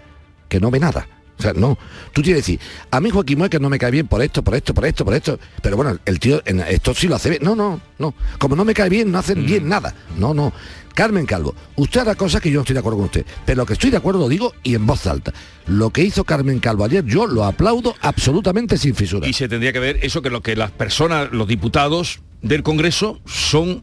[0.54, 1.08] que no ve nada.
[1.36, 1.76] O sea, no.
[2.12, 2.60] Tú tienes que decir,
[2.92, 5.14] a mí Joaquín que no me cae bien por esto, por esto, por esto, por
[5.14, 5.36] esto.
[5.60, 7.42] Pero bueno, el tío, en esto sí lo hace bien.
[7.42, 8.14] No, no, no.
[8.38, 9.92] Como no me cae bien, no hacen bien nada.
[10.16, 10.52] No, no.
[10.94, 13.26] Carmen Calvo, usted hará cosas que yo no estoy de acuerdo con usted.
[13.44, 15.32] Pero lo que estoy de acuerdo lo digo y en voz alta.
[15.66, 19.26] Lo que hizo Carmen Calvo ayer, yo lo aplaudo absolutamente sin fisura.
[19.26, 23.18] Y se tendría que ver eso que lo que las personas, los diputados del Congreso
[23.26, 23.82] son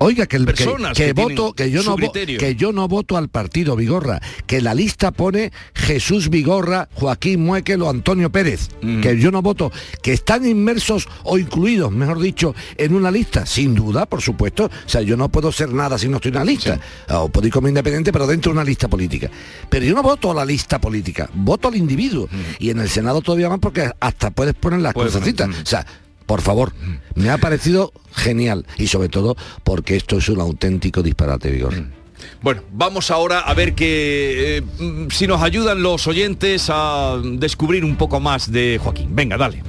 [0.00, 2.38] Oiga, que, el, que- personas que, que tienen voto, que yo no criterio.
[2.38, 7.82] que yo no voto al partido Vigorra, que la lista pone Jesús Vigorra, Joaquín Muekel
[7.82, 8.68] o Antonio Pérez,
[9.02, 13.74] que yo no voto, que están inmersos o incluidos, mejor dicho, en una lista, sin
[13.74, 14.66] duda, por supuesto.
[14.66, 16.80] O sea, yo no puedo ser nada si no estoy en una lista.
[17.10, 19.28] O puedo ir como independiente, pero dentro de una lista política.
[19.68, 22.28] Pero yo no voto a la lista política, voto al individuo.
[22.58, 24.94] Y en el Senado todavía más porque hasta puedes poner las.
[25.62, 25.84] O sea,
[26.28, 26.74] por favor,
[27.14, 31.72] me ha parecido genial y sobre todo porque esto es un auténtico disparate, Vigor.
[32.42, 37.82] Bueno, vamos ahora a ver que eh, mm, si nos ayudan los oyentes a descubrir
[37.82, 39.08] un poco más de Joaquín.
[39.16, 39.62] Venga, dale.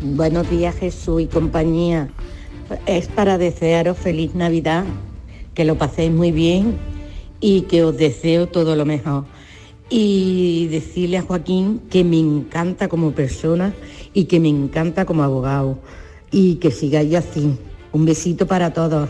[0.00, 2.08] Buenos días Jesús y compañía.
[2.86, 4.84] Es para desearos feliz Navidad,
[5.54, 6.76] que lo paséis muy bien
[7.38, 9.26] y que os deseo todo lo mejor.
[9.90, 13.72] Y decirle a Joaquín que me encanta como persona
[14.12, 15.78] y que me encanta como abogado.
[16.30, 17.58] Y que sigáis así.
[17.92, 19.08] Un besito para todos.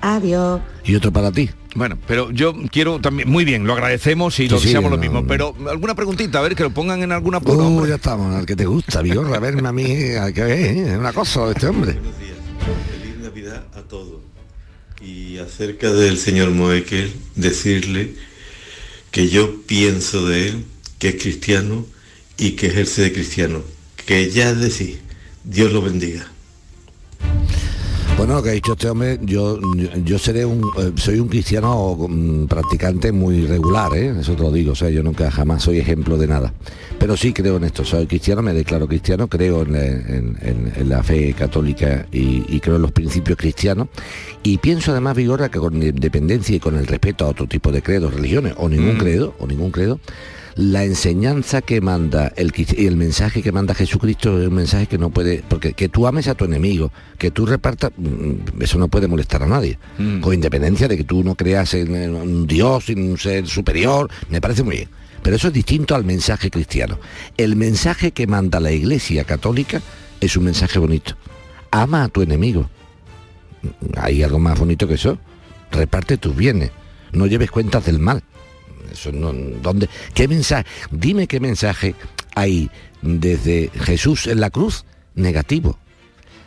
[0.00, 0.60] Adiós.
[0.84, 1.50] Y otro para ti.
[1.74, 4.96] Bueno, pero yo quiero también, muy bien, lo agradecemos y lo Sí, sí, deseamos lo
[4.96, 5.26] no, mismo, no.
[5.26, 7.66] pero alguna preguntita, a ver, que lo pongan en alguna prueba.
[7.66, 10.92] Uh, ya estamos, al que te gusta, Vigor, a verme a mí, que ver, ¿eh?
[10.92, 11.92] es una cosa de este hombre.
[11.92, 14.20] Feliz Navidad a todos.
[15.00, 18.16] Y acerca del señor Moekel, decirle
[19.10, 20.64] que yo pienso de él
[20.98, 21.86] que es cristiano
[22.36, 23.62] y que ejerce de cristiano.
[24.06, 25.00] Que ya es decir,
[25.44, 26.26] Dios lo bendiga.
[28.16, 29.58] Bueno, lo que ha dicho este hombre, yo,
[30.04, 34.14] yo seré un, eh, soy un cristiano mm, practicante muy regular, ¿eh?
[34.20, 36.52] eso te lo digo, o sea, yo nunca jamás soy ejemplo de nada.
[36.98, 40.72] Pero sí creo en esto, soy cristiano, me declaro cristiano, creo en la, en- en-
[40.76, 43.88] en la fe católica y, y creo en los principios cristianos.
[44.42, 47.82] Y pienso además, Vigorra, que con independencia y con el respeto a otro tipo de
[47.82, 48.98] credos, religiones, o ningún Mm.
[48.98, 49.98] credo, o ningún credo,
[50.54, 54.98] la enseñanza que manda el, y el mensaje que manda Jesucristo es un mensaje que
[54.98, 58.88] no puede, porque que tú ames a tu enemigo, que tú repartas, mm, eso no
[58.88, 59.78] puede molestar a nadie.
[59.98, 60.20] Mm.
[60.20, 64.10] Con independencia de que tú no creas en, en un Dios, en un ser superior,
[64.28, 64.88] me parece muy bien.
[65.22, 66.98] Pero eso es distinto al mensaje cristiano.
[67.36, 69.80] El mensaje que manda la Iglesia Católica
[70.20, 71.16] es un mensaje bonito.
[71.70, 72.68] Ama a tu enemigo.
[73.96, 75.18] ¿Hay algo más bonito que eso?
[75.70, 76.72] Reparte tus bienes.
[77.12, 78.22] No lleves cuentas del mal.
[78.92, 79.88] Eso no, ¿dónde?
[80.14, 80.64] ¿Qué mensaje?
[80.90, 81.94] Dime qué mensaje
[82.34, 82.70] hay
[83.02, 85.78] desde Jesús en la cruz negativo.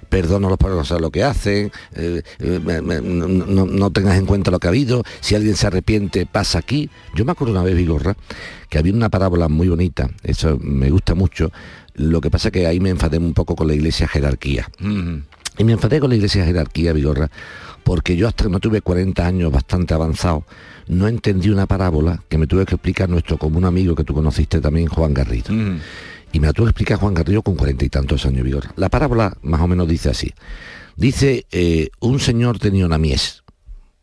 [0.10, 2.60] Perdónalos por no saber lo que hacen, eh, eh,
[3.03, 6.89] no- no tengas en cuenta lo que ha habido, si alguien se arrepiente, pasa aquí.
[7.15, 8.15] Yo me acuerdo una vez, Vigorra,
[8.69, 11.51] que había una parábola muy bonita, eso me gusta mucho,
[11.95, 14.69] lo que pasa que ahí me enfadé un poco con la iglesia jerarquía.
[15.58, 17.29] Y me enfadé con la iglesia jerarquía, Vigorra,
[17.86, 20.43] porque yo hasta que no tuve 40 años bastante avanzado,
[20.88, 24.60] no entendí una parábola que me tuve que explicar nuestro común amigo que tú conociste
[24.60, 25.54] también, Juan Garrido.
[26.34, 28.71] Y me la tuve que explicar Juan Garrido con cuarenta y tantos años, Vigorra.
[28.76, 30.34] La parábola más o menos dice así.
[30.98, 33.43] Dice, eh, un señor tenía una mies,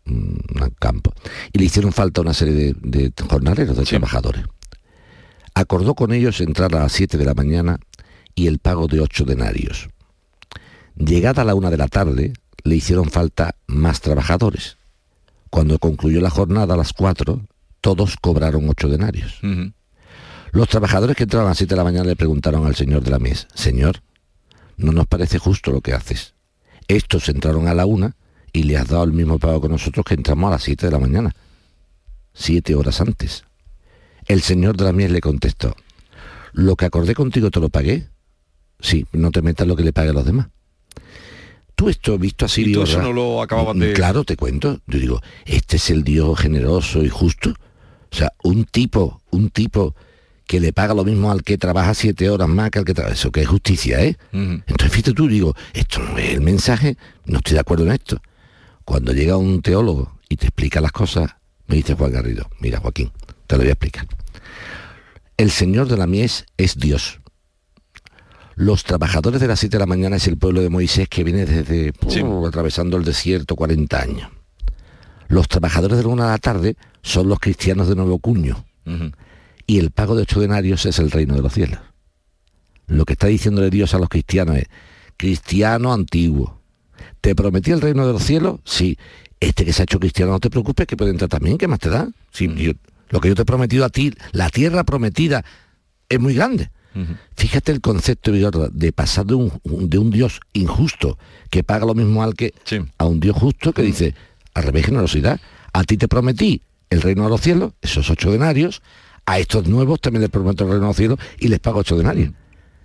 [0.06, 0.40] un
[0.78, 1.12] campo,
[1.52, 4.44] y le hicieron falta una serie de, de jornaleros, de trabajadores.
[5.54, 7.80] Acordó con ellos entrar a las 7 de la mañana
[8.36, 9.88] y el pago de ocho denarios.
[10.94, 12.32] Llegada la una de la tarde,
[12.64, 14.76] le hicieron falta más trabajadores.
[15.50, 17.42] Cuando concluyó la jornada a las 4,
[17.80, 19.40] todos cobraron ocho denarios.
[20.52, 23.10] Los trabajadores que entraron a las 7 de la mañana le preguntaron al señor de
[23.10, 24.02] la mesa, Señor,
[24.76, 26.34] no nos parece justo lo que haces.
[26.88, 28.16] Estos entraron a la una
[28.52, 30.92] y le has dado el mismo pago que nosotros que entramos a las 7 de
[30.92, 31.34] la mañana.
[32.34, 33.44] Siete horas antes.
[34.26, 35.74] El señor de la mies le contestó,
[36.52, 38.08] ¿lo que acordé contigo te lo pagué?
[38.80, 40.48] Sí, no te metas lo que le pague a los demás.
[41.74, 44.80] Tú esto visto así, Y tú eso no lo acababas de- Claro, te cuento.
[44.86, 47.50] Yo digo, este es el Dios generoso y justo.
[48.10, 49.94] O sea, un tipo, un tipo
[50.46, 53.14] que le paga lo mismo al que trabaja siete horas más que al que trabaja.
[53.14, 54.16] Eso que es justicia, ¿eh?
[54.32, 58.20] Entonces, fíjate tú, digo, esto no es el mensaje, no estoy de acuerdo en esto.
[58.84, 61.30] Cuando llega un teólogo y te explica las cosas,
[61.68, 63.10] me dice Juan Garrido, mira Joaquín,
[63.46, 64.06] te lo voy a explicar.
[65.38, 67.20] El Señor de la Mies es Dios.
[68.54, 71.46] Los trabajadores de las 7 de la mañana es el pueblo de Moisés que viene
[71.46, 74.30] desde uh, atravesando el desierto 40 años.
[75.28, 78.64] Los trabajadores de la una de la tarde son los cristianos de nuevo cuño.
[79.66, 81.78] Y el pago de ocho denarios es el reino de los cielos.
[82.88, 84.66] Lo que está diciéndole Dios a los cristianos es,
[85.16, 86.60] cristiano antiguo,
[87.20, 88.60] ¿te prometí el reino de los cielos?
[88.64, 88.98] Sí.
[89.40, 91.78] Este que se ha hecho cristiano, no te preocupes, que puede entrar también, ¿qué más
[91.78, 92.08] te da?
[92.32, 92.72] Sí, yo-
[93.08, 95.44] lo que yo te he prometido a ti, la tierra prometida,
[96.08, 96.70] es muy grande.
[97.36, 101.18] Fíjate el concepto de pasar de un, un- de un Dios injusto
[101.50, 102.52] que paga lo mismo al que
[102.98, 104.14] a un Dios justo que dice,
[104.54, 105.40] al revés generosidad,
[105.72, 108.82] a ti te prometí el reino de los cielos, esos ocho denarios,
[109.24, 111.96] a estos nuevos también les prometo el reino de los cielos y les pago ocho
[111.96, 112.30] denarios.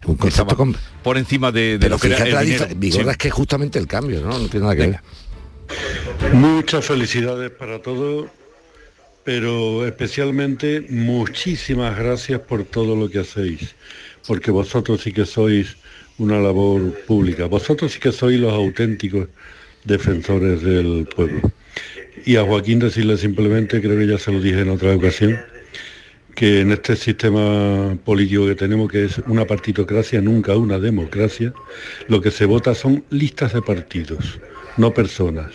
[0.05, 2.65] Un concepto com- por encima de, de Pero lo que era fíjate el la dinero.
[2.67, 3.09] difer- Vigorra Sí.
[3.09, 4.37] es que es justamente el cambio, ¿no?
[4.39, 4.99] No tiene nada que ver.
[6.33, 8.27] Muchas felicidades para todos,
[9.27, 13.75] pero especialmente muchísimas gracias por todo lo que hacéis,
[14.25, 15.75] porque vosotros sí que sois
[16.17, 19.27] una labor pública, vosotros sí que sois los auténticos
[19.83, 21.41] defensores del pueblo.
[22.25, 25.37] Y a Joaquín decirle simplemente, creo que ya se lo dije en otra ocasión,
[26.33, 31.53] que en este sistema político que tenemos, que es una partitocracia, nunca una democracia,
[32.07, 34.39] lo que se vota son listas de partidos,
[34.77, 35.51] no personas.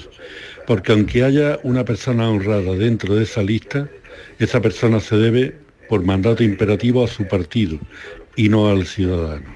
[0.67, 3.89] Porque aunque haya una persona honrada dentro de esa lista,
[4.39, 5.57] esa persona se debe
[5.89, 7.79] por mandato imperativo a su partido
[8.37, 9.47] y no al ciudadano.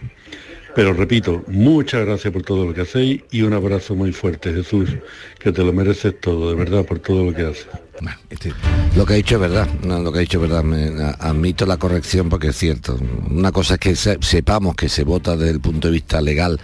[0.75, 4.91] Pero repito, muchas gracias por todo lo que hacéis y un abrazo muy fuerte, Jesús,
[5.39, 7.67] que te lo mereces todo, de verdad, por todo lo que haces.
[8.29, 8.53] Este,
[8.95, 12.29] lo que ha dicho es verdad, lo que ha dicho es verdad, admito la corrección
[12.29, 12.99] porque es cierto.
[13.31, 16.61] Una cosa es que sepamos que se vota desde el punto de vista legal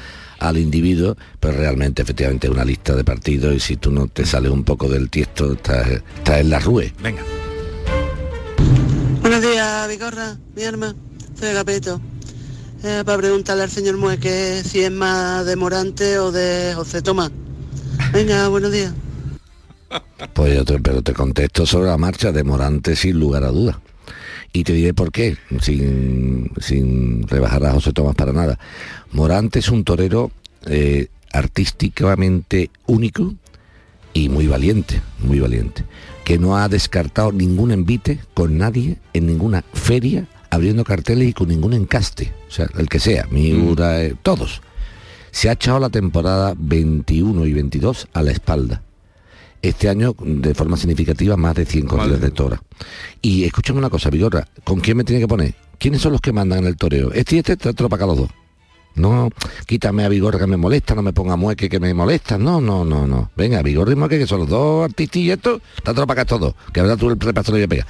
[0.48, 4.26] al individuo, pero realmente efectivamente es una lista de partidos y si tú no te
[4.26, 6.92] sales un poco del tiesto, estás, en la rue.
[7.02, 7.22] Venga.
[9.20, 10.94] Buenos días, Vigorra, mi arma,
[11.38, 12.00] soy Agapeto.
[12.84, 17.30] Eh, para preguntarle al señor Mueque si es más de Morante o de José Tomás.
[18.12, 18.92] Venga, buenos días.
[20.34, 23.76] Pues yo te, pero te contesto sobre la marcha de Morante sin lugar a dudas.
[24.52, 28.58] Y te diré por qué, sin, sin rebajar a José Tomás para nada.
[29.12, 30.30] Morante es un torero
[30.66, 33.34] eh, artísticamente único
[34.12, 35.84] y muy valiente, muy valiente,
[36.24, 41.48] que no ha descartado ningún envite con nadie en ninguna feria abriendo carteles y con
[41.48, 44.00] ningún encaste, o sea, el que sea, Miura, mm.
[44.00, 44.60] eh, todos.
[45.30, 48.82] Se ha echado la temporada 21 y 22 a la espalda.
[49.62, 52.60] Este año, de forma significativa, más de 100 corridas de tora.
[53.22, 55.54] Y escúchame una cosa, Vigorra, ¿con quién me tiene que poner?
[55.78, 57.12] ¿Quiénes son los que mandan en el toreo?
[57.12, 58.30] Este y este, te para acá los dos.
[58.94, 59.30] No,
[59.66, 62.36] quítame a Vigorra que me molesta, no me ponga Mueque que me molesta.
[62.36, 63.30] No, no, no, no.
[63.36, 66.54] Venga, Vigorra y Mueque, que son los dos artistas y esto, te para acá todos.
[66.72, 67.86] Que ahora tú el repaso lo voy a pegar.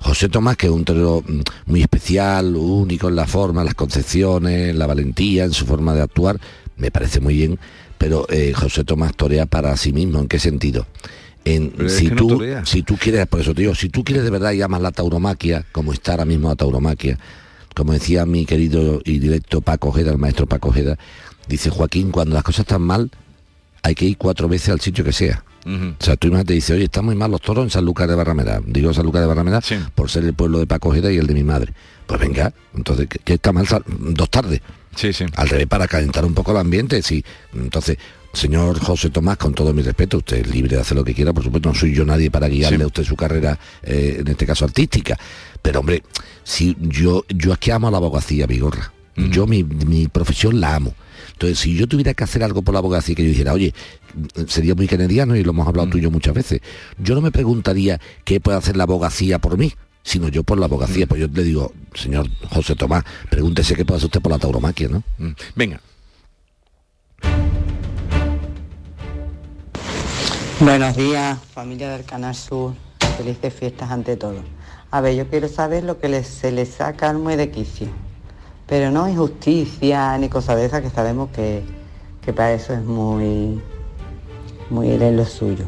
[0.00, 4.74] José Tomás, que es un torero mm, muy especial, único en la forma, las concepciones,
[4.74, 6.40] la valentía, en su forma de actuar,
[6.76, 7.58] me parece muy bien,
[7.98, 10.86] pero eh, José Tomás torea para sí mismo, ¿en qué sentido?
[11.44, 14.52] En, si, tú, si tú quieres, por eso te digo, si tú quieres de verdad
[14.52, 17.18] y amas la tauromaquia, como está ahora mismo la tauromaquia,
[17.74, 20.98] como decía mi querido y directo Paco Ojeda, el maestro Paco Ojeda,
[21.48, 23.10] dice Joaquín, cuando las cosas están mal,
[23.82, 25.44] hay que ir cuatro veces al sitio que sea.
[25.64, 28.16] O sea, tú te dice, oye, están muy mal los toros en San Lucas de
[28.16, 28.60] Barrameda.
[28.66, 29.60] Digo San Lucas de Barrameda
[29.94, 31.72] por ser el pueblo de Paco y el de mi madre.
[32.06, 33.66] Pues venga, entonces, ¿qué, está mal?
[33.86, 34.60] Dos tardes.
[34.96, 35.24] Sí, sí.
[35.36, 37.24] Al revés, para calentar un poco el ambiente, sí.
[37.54, 37.98] Entonces,
[38.32, 41.32] señor José Tomás, con todo mi respeto, usted es libre de hacer lo que quiera,
[41.32, 44.46] por supuesto, no soy yo nadie para guiarle a usted su carrera, eh, en este
[44.46, 45.18] caso artística.
[45.60, 46.02] Pero hombre,
[46.44, 48.92] si yo, yo es que amo a la abogacía, Vigorra.
[49.14, 50.94] Yo mi, mi profesión la amo.
[51.32, 53.74] Entonces, si yo tuviera que hacer algo por la abogacía, que yo dijera, oye,
[54.46, 56.60] sería muy canadiano y lo hemos hablado tú y yo muchas veces,
[56.98, 60.66] yo no me preguntaría qué puede hacer la abogacía por mí, sino yo por la
[60.66, 61.06] abogacía.
[61.06, 64.88] Pues yo le digo, señor José Tomás, pregúntese qué puede hacer usted por la tauromaquia,
[64.88, 65.02] ¿no?
[65.54, 65.80] Venga.
[70.60, 72.74] Buenos días, familia del Canal Sur.
[73.16, 74.42] Felices fiestas ante todo.
[74.90, 77.88] A ver, yo quiero saber lo que se le saca al mue de quicio
[78.72, 81.62] pero no injusticia ni cosa de esa que sabemos que,
[82.32, 83.60] para eso es muy,
[84.70, 85.66] muy en lo suyo.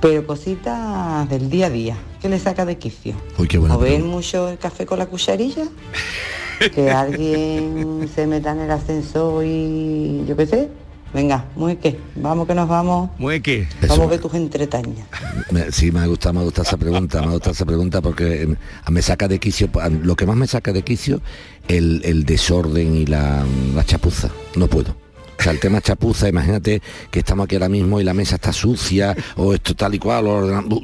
[0.00, 3.14] Pero cositas del día a día, que le saca de quicio.
[3.38, 5.64] Uy, qué ¿O ven mucho el café con la cucharilla?
[6.74, 10.70] que alguien se meta en el ascensor y yo qué sé,
[11.16, 13.10] Venga, mueque, vamos que nos vamos.
[13.18, 13.66] Mueque.
[13.88, 15.08] Vamos a ver tus entretañas.
[15.70, 18.56] Sí, me gusta, me gusta esa pregunta, me gusta esa pregunta porque em,
[18.90, 19.70] me saca de quicio,
[20.02, 21.22] lo que más me saca de quicio,
[21.68, 24.28] el, el desorden y la, la chapuza.
[24.56, 25.05] No puedo.
[25.38, 28.52] O sea, el tema chapuza, imagínate que estamos aquí ahora mismo y la mesa está
[28.52, 30.24] sucia o esto tal y cual,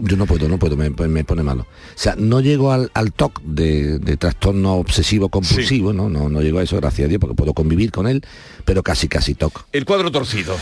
[0.03, 0.91] yo no puedo, no puedo, me,
[1.25, 1.63] pone malo.
[1.63, 1.67] O
[1.99, 6.09] sea, no llego al, al TOC de, trastorno obsesivo compulsivo, ¿no?
[6.09, 6.29] ¿no?
[6.29, 8.23] No llego a eso, gracias a Dios, porque puedo convivir con él,
[8.65, 9.67] pero casi casi TOC.
[9.73, 10.57] El cuadro torcido.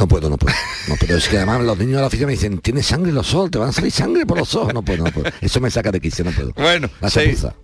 [0.00, 0.56] No puedo, no puedo.
[0.88, 3.14] No, pero es que además los niños de la oficina me dicen, tienes sangre en
[3.14, 4.72] los ojos, te van a salir sangre por los ojos.
[4.72, 5.30] No puedo, no puedo.
[5.42, 6.52] Eso me saca de quicio, no puedo.
[6.54, 6.88] Bueno,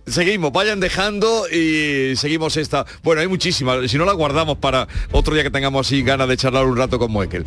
[0.05, 2.85] seguimos, vayan dejando y seguimos esta.
[3.01, 3.89] Bueno, hay muchísimas.
[3.89, 6.99] Si no la guardamos para otro día que tengamos así ganas de charlar un rato
[6.99, 7.43] con Moekel.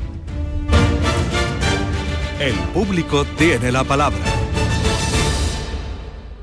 [2.41, 4.19] El público tiene la palabra.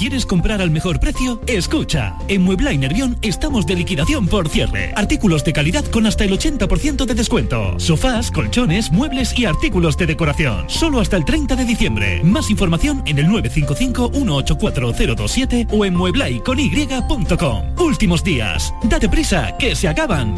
[0.00, 1.42] ¿Quieres comprar al mejor precio?
[1.46, 4.94] Escucha, en Muebla y Nervión estamos de liquidación por cierre.
[4.96, 7.78] Artículos de calidad con hasta el 80% de descuento.
[7.78, 10.64] Sofás, colchones, muebles y artículos de decoración.
[10.70, 12.24] Solo hasta el 30 de diciembre.
[12.24, 17.78] Más información en el 955-184027 o en mueblaycony.com.
[17.78, 18.72] Últimos días.
[18.84, 20.34] Date prisa, que se acaban.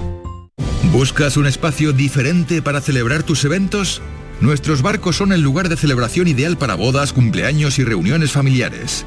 [0.91, 4.03] ¿Buscas un espacio diferente para celebrar tus eventos?
[4.41, 9.07] Nuestros barcos son el lugar de celebración ideal para bodas, cumpleaños y reuniones familiares.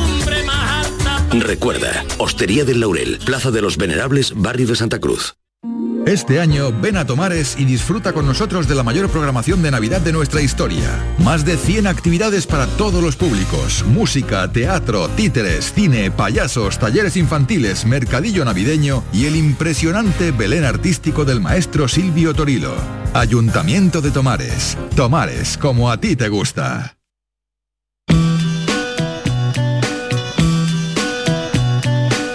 [1.33, 5.35] Recuerda, Hostería del Laurel, Plaza de los Venerables, Barrio de Santa Cruz.
[6.05, 10.01] Este año ven a Tomares y disfruta con nosotros de la mayor programación de Navidad
[10.01, 10.89] de nuestra historia.
[11.19, 13.85] Más de 100 actividades para todos los públicos.
[13.87, 21.39] Música, teatro, títeres, cine, payasos, talleres infantiles, mercadillo navideño y el impresionante Belén artístico del
[21.39, 22.73] maestro Silvio Torilo.
[23.13, 24.77] Ayuntamiento de Tomares.
[24.95, 26.97] Tomares, como a ti te gusta.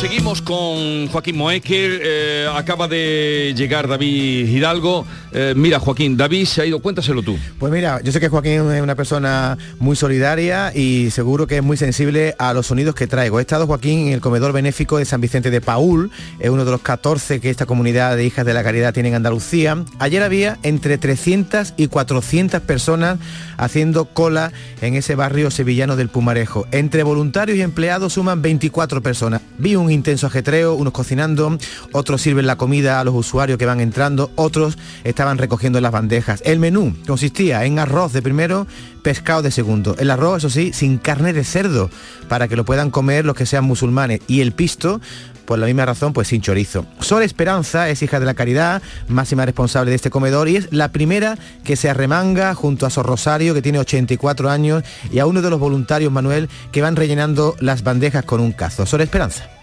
[0.00, 2.00] Seguimos con Joaquín Moekel.
[2.02, 5.06] eh, acaba de llegar David Hidalgo.
[5.32, 7.38] Eh, mira, Joaquín, David se ha ido, cuéntaselo tú.
[7.58, 11.62] Pues mira, yo sé que Joaquín es una persona muy solidaria y seguro que es
[11.62, 13.38] muy sensible a los sonidos que traigo.
[13.38, 16.70] He estado, Joaquín, en el comedor benéfico de San Vicente de Paul, es uno de
[16.70, 19.82] los 14 que esta comunidad de hijas de la caridad tiene en Andalucía.
[19.98, 23.18] Ayer había entre 300 y 400 personas
[23.56, 26.66] haciendo cola en ese barrio sevillano del Pumarejo.
[26.70, 29.40] Entre voluntarios y empleados suman 24 personas.
[29.58, 31.58] Vi un intenso ajetreo, unos cocinando,
[31.92, 36.42] otros sirven la comida a los usuarios que van entrando, otros estaban recogiendo las bandejas.
[36.44, 38.66] El menú consistía en arroz de primero,
[39.02, 39.96] pescado de segundo.
[39.98, 41.90] El arroz, eso sí, sin carne de cerdo,
[42.28, 44.20] para que lo puedan comer los que sean musulmanes.
[44.26, 45.00] Y el pisto,
[45.46, 46.86] por la misma razón, pues sin chorizo.
[47.00, 50.90] Sol Esperanza es hija de la caridad, máxima responsable de este comedor y es la
[50.92, 55.40] primera que se arremanga junto a Sor Rosario, que tiene 84 años, y a uno
[55.40, 58.86] de los voluntarios, Manuel, que van rellenando las bandejas con un cazo.
[58.86, 59.55] Sol Esperanza.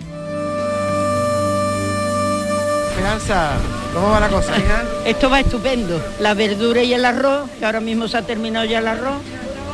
[3.14, 3.58] Esperanza,
[3.94, 4.84] ¿cómo va la cosa, hija?
[5.06, 6.02] Esto va estupendo.
[6.20, 9.22] La verdura y el arroz, que ahora mismo se ha terminado ya el arroz.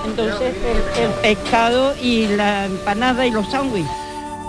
[0.05, 0.53] Entonces
[0.97, 3.89] el, el pescado y la empanada y los sándwiches.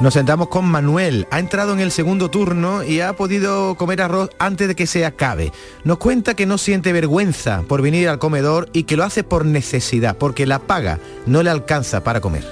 [0.01, 1.29] Nos sentamos con Manuel.
[1.31, 5.07] Ha entrado en el segundo turno y ha podido comer arroz antes de que se
[5.07, 5.53] acabe.
[5.85, 9.45] Nos cuenta que no siente vergüenza por venir al comedor y que lo hace por
[9.47, 12.45] necesidad, porque la paga no le alcanza para comer.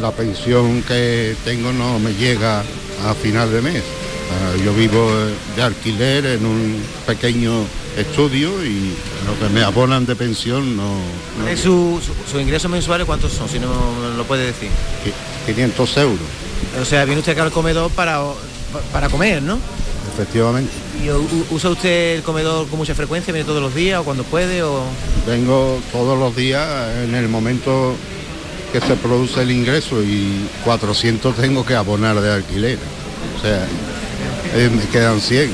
[0.00, 4.01] La pensión que tengo no me llega a final de mes.
[4.32, 7.52] Ah, Yo vivo eh, de alquiler en un pequeño
[7.96, 8.94] estudio y
[9.26, 10.94] lo que me abonan de pensión no...
[11.38, 13.48] no- ¿Su, su, ingresos mensuales cuántos son?
[13.48, 13.68] Si no
[14.16, 14.68] lo puede decir.
[15.46, 16.18] 500 euros.
[16.80, 18.20] O sea, viene usted acá al comedor para,
[18.92, 19.58] para comer, ¿no?
[20.14, 20.70] efectivamente.
[21.02, 21.08] ¿Y
[21.54, 23.32] usa usted el comedor con mucha frecuencia?
[23.32, 24.62] ¿Viene todos los días o cuando puede?
[24.62, 24.82] O...
[25.26, 26.68] Vengo todos los días
[27.04, 27.94] en el momento
[28.72, 32.78] que se produce el ingreso y 400 tengo que abonar de alquiler.
[33.38, 33.66] O sea,
[34.54, 35.50] eh, me quedan 100.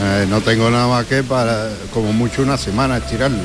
[0.00, 3.38] Eh, no tengo nada más que para, como mucho, una semana estirarlo.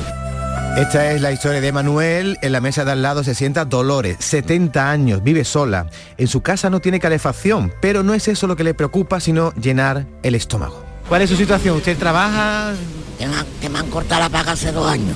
[0.77, 2.37] Esta es la historia de Manuel.
[2.41, 5.87] En la mesa de al lado se sienta Dolores, 70 años, vive sola.
[6.17, 9.53] En su casa no tiene calefacción, pero no es eso lo que le preocupa, sino
[9.55, 10.83] llenar el estómago.
[11.07, 11.77] ¿Cuál es su situación?
[11.77, 12.73] ¿Usted trabaja?
[13.17, 15.15] Que me, han, que me han cortado la paga hace dos años.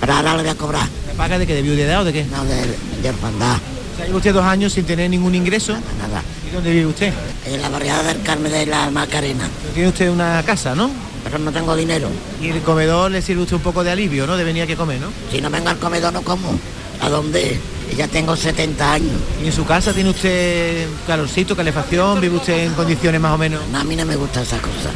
[0.00, 0.88] Pero ahora le voy a cobrar.
[1.08, 1.54] ¿La paga de qué?
[1.54, 2.24] ¿De viudedad o de qué?
[2.24, 3.58] No, de, de orfandad.
[4.06, 5.72] Lleva usted dos años sin tener ningún ingreso.
[5.72, 6.22] Nada.
[6.48, 7.12] ¿Y dónde vive usted?
[7.46, 9.48] En la barriada del Carmen de la Macarena.
[9.74, 10.90] Tiene usted una casa, ¿no?
[11.24, 12.08] Pero no tengo dinero.
[12.40, 14.36] Y el comedor le sirve usted un poco de alivio, ¿no?
[14.36, 15.08] De venir a comer, ¿no?
[15.30, 16.58] Si no vengo al comedor no como.
[17.00, 17.58] ¿A dónde?
[17.96, 19.12] Ya tengo 70 años.
[19.42, 22.20] ¿Y en su casa tiene usted calorcito, calefacción?
[22.20, 23.60] ¿Vive usted en condiciones más o menos?
[23.70, 24.90] No, a mí no me gusta esa cosa.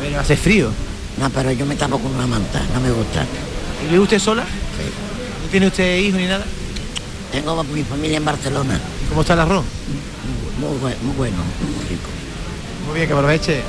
[0.00, 0.70] Pero hace frío.
[1.18, 2.60] No, pero yo me tapo con una manta.
[2.74, 3.24] No me gusta.
[3.84, 4.42] ¿Y vive usted sola?
[4.44, 4.84] Sí.
[5.44, 6.44] ¿No tiene usted hijos ni nada?
[7.32, 8.80] Tengo mi familia en Barcelona.
[9.04, 9.64] ¿Y cómo está el arroz?
[10.58, 12.08] Muy, bue- muy bueno, muy rico.
[12.86, 13.62] Muy bien, que aproveche.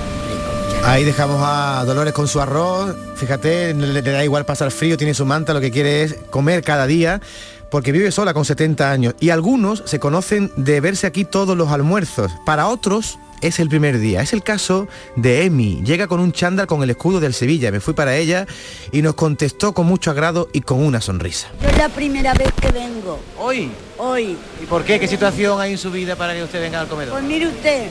[0.83, 2.95] Ahí dejamos a Dolores con su arroz.
[3.15, 6.63] Fíjate, le, le da igual pasar frío, tiene su manta, lo que quiere es comer
[6.63, 7.21] cada día,
[7.69, 9.13] porque vive sola con 70 años.
[9.19, 12.31] Y algunos se conocen de verse aquí todos los almuerzos.
[12.47, 14.21] Para otros es el primer día.
[14.21, 15.81] Es el caso de Emi.
[15.83, 17.71] Llega con un chándal con el escudo del Sevilla.
[17.71, 18.47] Me fui para ella
[18.91, 21.49] y nos contestó con mucho agrado y con una sonrisa.
[21.61, 23.19] Yo es la primera vez que vengo.
[23.37, 23.71] ¿Hoy?
[23.97, 24.37] Hoy.
[24.61, 24.99] ¿Y por qué?
[24.99, 27.13] ¿Qué situación hay en su vida para que usted venga al comedor?
[27.13, 27.87] Pues mire usted,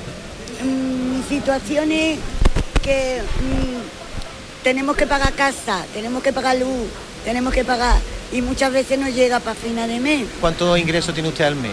[0.63, 2.19] mm, mi situación es
[2.83, 6.89] que mm, tenemos que pagar casa, tenemos que pagar luz,
[7.25, 8.01] tenemos que pagar
[8.33, 10.27] y muchas veces no llega para final de mes.
[10.41, 11.73] ¿Cuánto ingreso tiene usted al mes?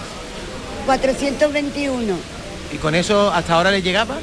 [0.85, 2.36] 421.
[2.71, 4.17] ¿Y con eso hasta ahora le llegaba?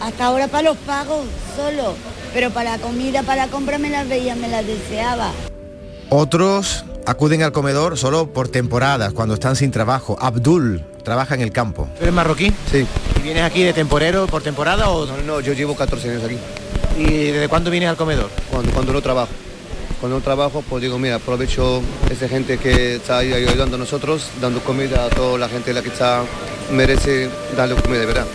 [0.00, 1.94] Hasta ahora para los pagos solo,
[2.32, 5.32] pero para la comida, para la compra me las veía, me las deseaba.
[6.08, 10.16] Otros acuden al comedor solo por temporadas, cuando están sin trabajo.
[10.20, 11.88] Abdul trabaja en el campo.
[12.00, 12.52] ¿Eres marroquí?
[12.70, 12.86] Sí.
[13.18, 15.06] ¿Y vienes aquí de temporero por temporada o...?
[15.06, 16.38] No, no, yo llevo 14 años aquí.
[16.98, 18.30] ¿Y desde cuándo vienes al comedor?
[18.50, 19.30] Cuando, cuando no trabajo.
[20.00, 24.60] Cuando trabajo, pues digo, mira, aprovecho esa gente que está ahí ayudando a nosotros, dando
[24.60, 26.22] comida a toda la gente la que está
[26.70, 28.26] merece darle comida de verdad.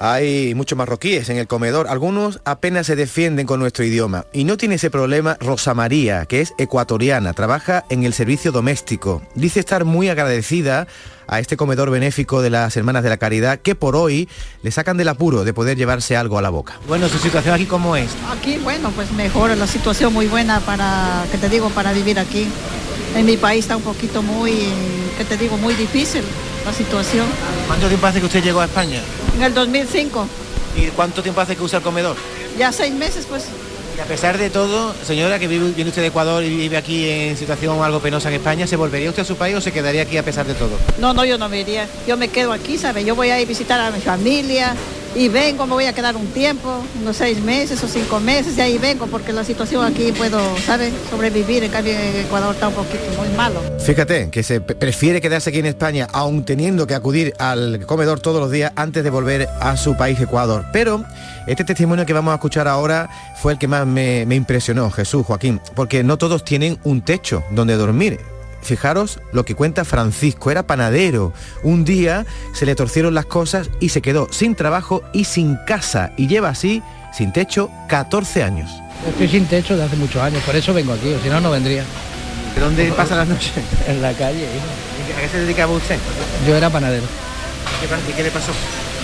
[0.00, 4.56] Hay muchos marroquíes en el comedor, algunos apenas se defienden con nuestro idioma y no
[4.56, 9.22] tiene ese problema Rosa María, que es ecuatoriana, trabaja en el servicio doméstico.
[9.34, 10.86] Dice estar muy agradecida
[11.28, 14.28] a este comedor benéfico de las Hermanas de la Caridad que por hoy
[14.62, 16.78] le sacan del apuro de poder llevarse algo a la boca.
[16.88, 18.08] Bueno, su situación aquí cómo es?
[18.30, 22.48] Aquí, bueno, pues mejor, la situación muy buena para, que te digo, para vivir aquí.
[23.14, 24.52] En mi país está un poquito muy,
[25.16, 26.22] que te digo, muy difícil
[26.64, 27.26] la situación.
[27.66, 29.00] ¿Cuánto tiempo hace que usted llegó a España?
[29.36, 30.26] En el 2005,
[30.76, 32.16] ¿Y cuánto tiempo hace que usa el comedor?
[32.58, 33.44] ya seis meses, pues
[34.00, 37.36] A pesar de todo, señora, que vive, viene usted de Ecuador y vive aquí en
[37.36, 40.16] situación algo penosa en España, ¿se volvería usted a su país o se quedaría aquí
[40.16, 40.70] a pesar de todo?
[40.98, 41.88] no, no, yo no me iría.
[42.06, 43.04] Yo me quedo aquí, ¿sabes?
[43.04, 44.76] Yo voy a ir a visitar a mi familia
[45.18, 48.60] y vengo, me voy a quedar un tiempo, unos seis meses o cinco meses, y
[48.60, 50.92] ahí vengo porque la situación aquí puedo, ¿sabes?
[51.10, 53.60] Sobrevivir, en cambio en Ecuador está un poquito muy malo.
[53.80, 58.40] Fíjate, que se prefiere quedarse aquí en España, aun teniendo que acudir al comedor todos
[58.40, 60.66] los días antes de volver a su país, Ecuador.
[60.72, 61.04] Pero
[61.48, 63.10] este testimonio que vamos a escuchar ahora
[63.42, 67.42] fue el que más me, me impresionó, Jesús, Joaquín, porque no todos tienen un techo
[67.50, 68.20] donde dormir.
[68.62, 71.32] Fijaros lo que cuenta Francisco, era panadero.
[71.62, 76.12] Un día se le torcieron las cosas y se quedó sin trabajo y sin casa
[76.16, 76.82] y lleva así,
[77.12, 78.70] sin techo, 14 años.
[79.06, 81.50] Estoy sin techo de hace muchos años, por eso vengo aquí, o si no, no
[81.50, 81.84] vendría.
[82.54, 83.52] ¿De dónde pasa las noches?
[83.86, 84.46] En la calle.
[85.16, 85.96] ¿A qué se dedicaba usted?
[86.46, 87.06] Yo era panadero.
[88.08, 88.52] ¿Y qué le pasó?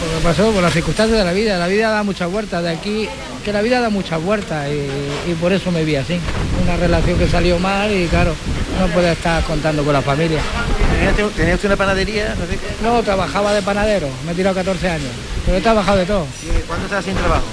[0.04, 1.58] Lo que pasó por las circunstancias de la vida.
[1.58, 2.62] La vida da muchas vueltas.
[2.62, 3.08] De aquí,
[3.44, 6.18] que la vida da muchas vueltas y, y por eso me vi así.
[6.62, 8.34] Una relación que salió mal y claro,
[8.78, 10.40] no puede estar contando con la familia.
[10.94, 12.34] ¿Tenía, tenía usted una panadería?
[12.82, 15.10] No, trabajaba de panadero, me he tirado 14 años.
[15.44, 16.26] Pero he trabajado de todo.
[16.42, 17.44] ¿Y cuándo estaba sin trabajo?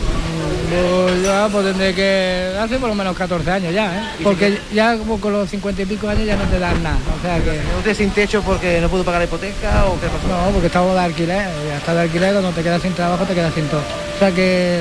[0.72, 4.08] Pues ya pues tendré que hace por lo menos 14 años ya, ¿eh?
[4.24, 6.98] Porque ya como con los 50 y pico años ya no te dan nada.
[7.20, 7.52] O sea que.
[7.52, 10.28] ¿Tenía usted sin techo porque no pudo pagar la hipoteca o qué pasó?
[10.30, 11.50] No, porque estaba de alquiler.
[11.68, 13.82] Y hasta de alquiler cuando te quedas sin trabajo te quedas sin todo.
[13.82, 14.80] O sea que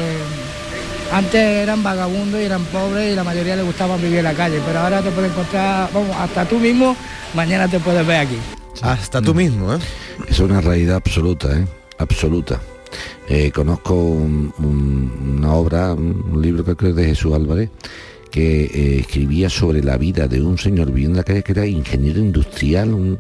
[1.13, 4.61] antes eran vagabundos y eran pobres y la mayoría les gustaba vivir en la calle,
[4.65, 6.97] pero ahora te puedes encontrar, vamos, hasta tú mismo,
[7.35, 8.39] mañana te puedes ver aquí.
[8.81, 9.79] Hasta tú mismo, ¿eh?
[10.29, 11.67] Es una realidad absoluta, ¿eh?
[11.99, 12.61] Absoluta.
[13.29, 17.71] Eh, conozco un- un- una obra, un libro que creo de Jesús Álvarez,
[18.31, 21.67] que eh, escribía sobre la vida de un señor viviendo en la calle que era
[21.67, 23.19] ingeniero industrial, un,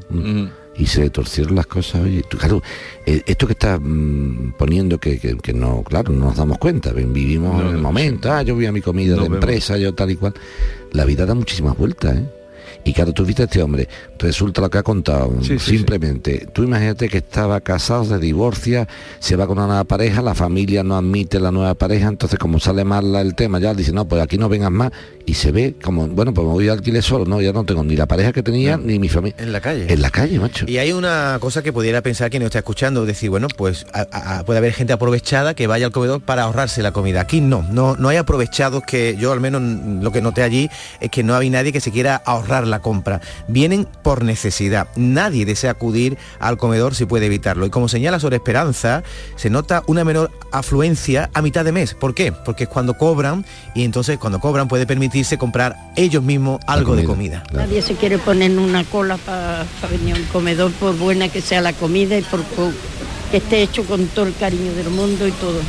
[0.76, 2.02] y se le torcieron las cosas.
[2.04, 2.62] Oye, tú, claro,
[3.04, 6.92] eh, esto que estás mm, poniendo que, que- que no, claro, no nos damos cuenta,
[6.92, 9.34] ven, vivimos No, en el momento, ah, yo voy a mi comida de vemos.
[9.36, 10.34] empresa, yo tal y cual.
[10.92, 12.24] La vida da muchísimas vueltas, ¿eh?
[12.84, 16.46] Y claro, tú viste a este hombre, resulta lo que ha contado, Sí, sí, simplemente.
[16.52, 20.82] Tú imagínate que estaba casado, se divorcia, se va con una nueva pareja, la familia
[20.82, 24.22] no admite la nueva pareja, entonces como sale mal el tema, ya dice, no, pues
[24.22, 24.90] aquí no vengas más,
[25.26, 27.84] y se ve como, bueno, pues me voy a alquiler solo, no, ya no tengo
[27.84, 29.36] ni la pareja que tenía, ni mi familia.
[29.38, 29.92] En la calle.
[29.92, 30.64] En la calle, macho.
[30.68, 34.38] Y hay una cosa que pudiera pensar quien nos está escuchando, decir, bueno, pues a-
[34.38, 37.20] a- puede haber gente aprovechada que vaya al comedor para ahorrarse la comida.
[37.20, 40.68] Aquí no, no, no hay aprovechados que yo al menos mm, lo que noté allí
[41.00, 43.20] es que no hay nadie que se quiera ahorrar la compra.
[43.48, 44.88] Vienen por necesidad.
[44.96, 47.66] Nadie desea acudir al comedor si puede evitarlo.
[47.66, 49.02] Y como señala sobre Esperanza,
[49.36, 51.94] se nota una menor afluencia a mitad de mes.
[51.94, 52.32] ¿Por qué?
[52.32, 53.44] Porque es cuando cobran
[53.74, 57.42] y entonces cuando cobran puede permitirse comprar ellos mismos algo de comida.
[57.52, 61.40] Nadie se quiere poner en una cola para venir a un comedor, por buena que
[61.42, 62.72] sea la comida y por po-
[63.30, 65.60] que esté hecho con todo el cariño del mundo y todo.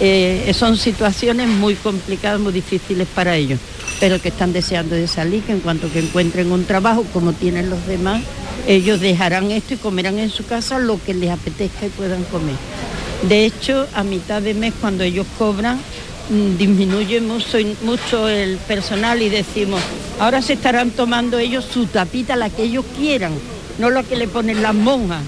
[0.00, 3.60] Eh, son situaciones muy complicadas, muy difíciles para ellos,
[4.00, 7.70] pero que están deseando de salir, que en cuanto que encuentren un trabajo como tienen
[7.70, 8.22] los demás,
[8.66, 12.54] ellos dejarán esto y comerán en su casa lo que les apetezca y puedan comer.
[13.28, 15.78] De hecho, a mitad de mes, cuando ellos cobran,
[16.30, 19.80] mm, disminuye mucho, mucho el personal y decimos,
[20.18, 23.32] ahora se estarán tomando ellos su tapita, la que ellos quieran,
[23.78, 25.22] no lo que le ponen las monjas.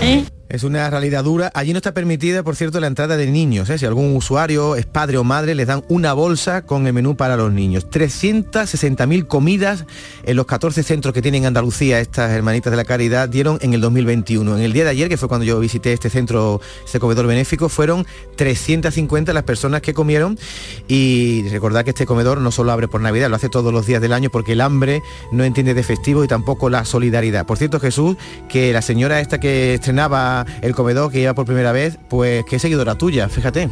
[0.00, 0.24] ¿eh?
[0.52, 1.50] Es una realidad dura.
[1.54, 3.70] Allí no está permitida, por cierto, la entrada de niños.
[3.70, 3.78] ¿eh?
[3.78, 7.38] Si algún usuario es padre o madre, les dan una bolsa con el menú para
[7.38, 7.88] los niños.
[7.88, 9.86] 360.000 comidas
[10.24, 13.72] en los 14 centros que tienen en Andalucía estas hermanitas de la caridad dieron en
[13.72, 14.58] el 2021.
[14.58, 17.70] En el día de ayer, que fue cuando yo visité este centro, este comedor benéfico,
[17.70, 20.38] fueron 350 las personas que comieron.
[20.86, 24.02] Y recordad que este comedor no solo abre por Navidad, lo hace todos los días
[24.02, 25.00] del año porque el hambre
[25.32, 27.46] no entiende de festivo y tampoco la solidaridad.
[27.46, 28.18] Por cierto, Jesús,
[28.50, 32.56] que la señora esta que estrenaba el comedor, que iba por primera vez, pues que
[32.56, 33.68] es seguidora tuya, fíjate.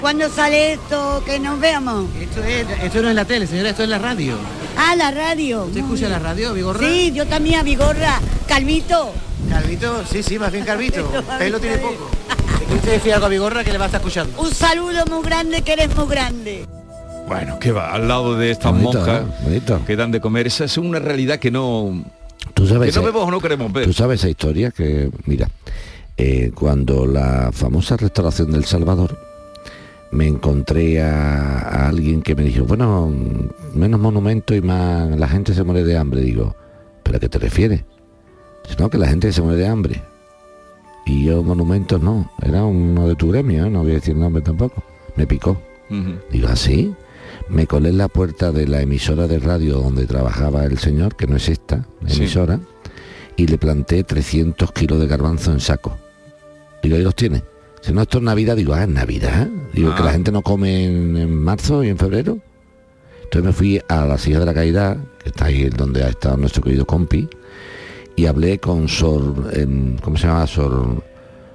[0.00, 1.22] ¿Cuándo sale esto?
[1.24, 2.06] Que nos veamos.
[2.82, 4.34] Esto no es la tele, señora, esto es la radio.
[4.76, 5.64] Ah, la radio.
[5.64, 6.80] ¿Usted escucha la radio, Vigorra?
[6.80, 8.20] Sí, yo también a Vigorra.
[8.46, 9.12] Calvito.
[9.48, 11.10] Calvito, sí, sí, más bien Calvito.
[11.38, 12.10] Pelo tiene poco.
[12.68, 14.38] ¿Qué usted decía algo a Vigorra que le va a estar escuchando?
[14.40, 16.66] Un saludo muy grande, que eres muy grande.
[17.26, 19.26] Bueno, que va, al lado de estas Bonito, monjas ¿eh?
[19.42, 19.80] Bonito.
[19.86, 20.46] que dan de comer.
[20.46, 22.04] Esa es una realidad que no,
[22.52, 23.86] Tú sabes, que no vemos o no queremos ver.
[23.86, 25.48] Tú sabes esa historia que, mira,
[26.16, 29.18] eh, cuando la famosa restauración del Salvador,
[30.10, 33.12] me encontré a, a alguien que me dijo, bueno,
[33.74, 36.20] menos monumento y más la gente se muere de hambre.
[36.20, 36.54] Digo,
[37.02, 37.84] ¿pero a qué te refieres?
[38.64, 40.02] Dice, no, que la gente se muere de hambre.
[41.06, 43.70] Y yo, monumentos no, era uno de tu gremio, ¿eh?
[43.70, 44.82] no voy a decir nombre tampoco.
[45.16, 45.60] Me picó.
[46.32, 46.94] Digo, ¿así?
[47.48, 51.26] Me colé en la puerta de la emisora de radio donde trabajaba el señor, que
[51.26, 52.18] no es esta Sí.
[52.22, 52.58] emisora,
[53.36, 55.98] y le planté 300 kilos de garbanzo en saco.
[56.84, 57.42] Digo, ¿y los tiene?
[57.80, 58.56] Si no, esto es Navidad.
[58.56, 59.48] Digo, ah, ¿es Navidad?
[59.72, 59.96] Digo, Ah.
[59.96, 62.38] que la gente no come en, en marzo y en febrero.
[63.22, 66.36] Entonces me fui a la silla de la caridad, que está ahí donde ha estado
[66.36, 67.26] nuestro querido compi,
[68.16, 70.46] y hablé con Sor, em, ¿cómo se llama?
[70.46, 71.02] Sor,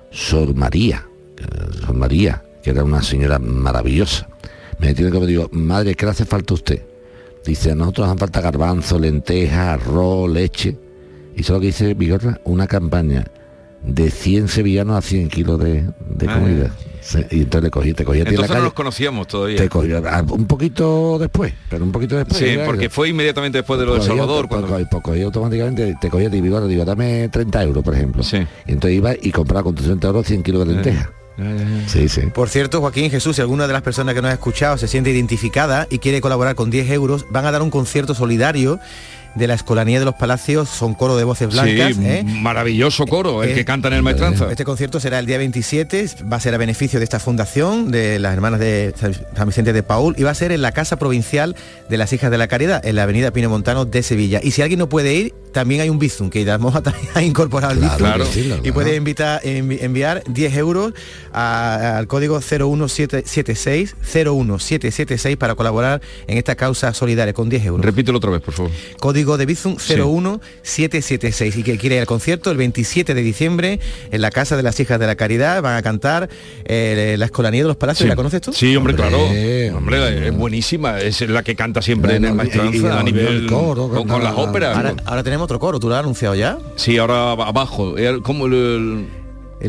[0.10, 1.08] Sor María,
[1.38, 1.44] eh,
[1.86, 4.28] Sor María, que era una señora maravillosa.
[4.80, 6.82] Me tiene que me digo, madre, ¿qué le hace falta a usted?
[7.46, 10.76] Dice, a nosotros nos hace falta garbanzo, lentejas, arroz, leche.
[11.36, 13.26] Y solo que dice Vigorra, una campaña
[13.84, 16.72] de 100 sevillanos a 100 kilos de, de Ah, comida.
[17.02, 18.64] Sí, Y entonces le cogí, te cogí a ti en la Entonces no calle.
[18.66, 19.58] nos conocíamos todavía.
[19.58, 22.38] Te cogí, un poquito después, pero un poquito después.
[22.38, 24.44] Sí, porque fue inmediatamente después de lo de Cogí Salvador.
[24.46, 27.96] auto- cuando- pues cogí automáticamente, te cogía a ti, Vigorra, digo, dame 30 euros, por
[27.96, 28.22] ejemplo.
[28.68, 31.10] Y entonces iba y compraba con tus 30 euros 100 kilos de lentejas.
[31.88, 32.24] Sí, sí.
[32.34, 35.10] Por cierto, Joaquín Jesús, si alguna de las personas que nos ha escuchado se siente
[35.10, 38.78] identificada y quiere colaborar con 10 euros, van a dar un concierto solidario
[39.40, 41.96] de la Escolanía de los Palacios, son coro de voces blancas.
[41.96, 42.24] sí, ¿eh?
[42.26, 44.48] maravilloso coro, el Eh, que canta en el maestranza.
[44.52, 48.20] Este concierto será el día 27, va a ser a beneficio de esta fundación, de
[48.20, 48.94] las hermanas de
[49.36, 51.56] San Vicente de Paul, y va a ser en la Casa Provincial
[51.90, 54.40] de las Hijas de la Caridad, en la avenida Pino Montano de Sevilla.
[54.44, 57.22] Y si alguien no puede ir, también hay un Bizum, que Idar Moja también ha
[57.24, 58.44] incorporado el Claro, Bizum.
[58.44, 58.62] claro.
[58.64, 60.94] Y puede invitar, envi- enviar 10 euros
[61.34, 67.86] a- al código 01776, 01776 para colaborar en esta causa solidaria con 10 euros.
[67.86, 68.72] Repítelo otra vez, por favor.
[69.00, 69.96] Código de Bizum Sí.
[69.96, 73.80] 01776 y que quiere ir al concierto el 27 de diciembre
[74.12, 75.62] en la Casa de las Hijas de la Caridad.
[75.62, 76.30] Van a cantar
[76.66, 78.06] eh, la Escolanía de los Palacios.
[78.06, 78.10] Sí.
[78.10, 78.54] ¿La conoces tú?
[78.54, 79.20] Sí, hombre, claro.
[79.24, 81.00] Hombre, Hombre, es buenísima.
[81.00, 84.34] Es la que canta siempre en el maestranza a el nivel coro, con, con las
[84.36, 84.76] óperas.
[84.76, 86.58] Ahora, ahora tenemos otro coro, ¿tú lo has anunciado ya?
[86.76, 87.98] Sí, ahora abajo.
[87.98, 89.08] El- ¿Cómo el, El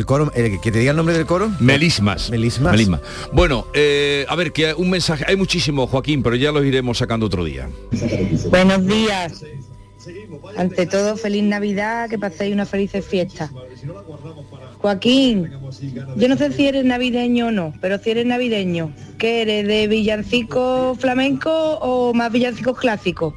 [0.07, 1.51] coro, el, que te diga el nombre del coro.
[1.61, 2.31] Melismas.
[2.31, 2.73] Melismas.
[2.73, 3.01] Melismas.
[3.33, 7.27] Bueno, eh, a ver, que un mensaje, hay muchísimo, Joaquín, pero ya los iremos sacando
[7.27, 7.69] otro día.
[8.51, 9.45] Buenos días.
[10.57, 13.51] Ante todo, feliz Navidad, que paséis una feliz fiesta.
[14.79, 15.51] Joaquín,
[16.17, 19.67] yo no sé si eres navideño o no, pero si eres navideño, ¿qué eres?
[19.67, 23.35] ¿De villancico flamenco o más villancicos clásicos?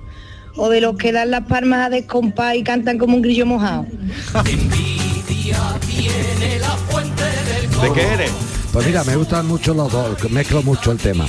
[0.55, 3.85] ¿O de los que dan las palmas a descompás y cantan como un grillo mojado?
[7.81, 8.31] ¿De qué eres?
[8.71, 11.25] Pues mira, me gustan mucho los dos, mezclo mucho el tema.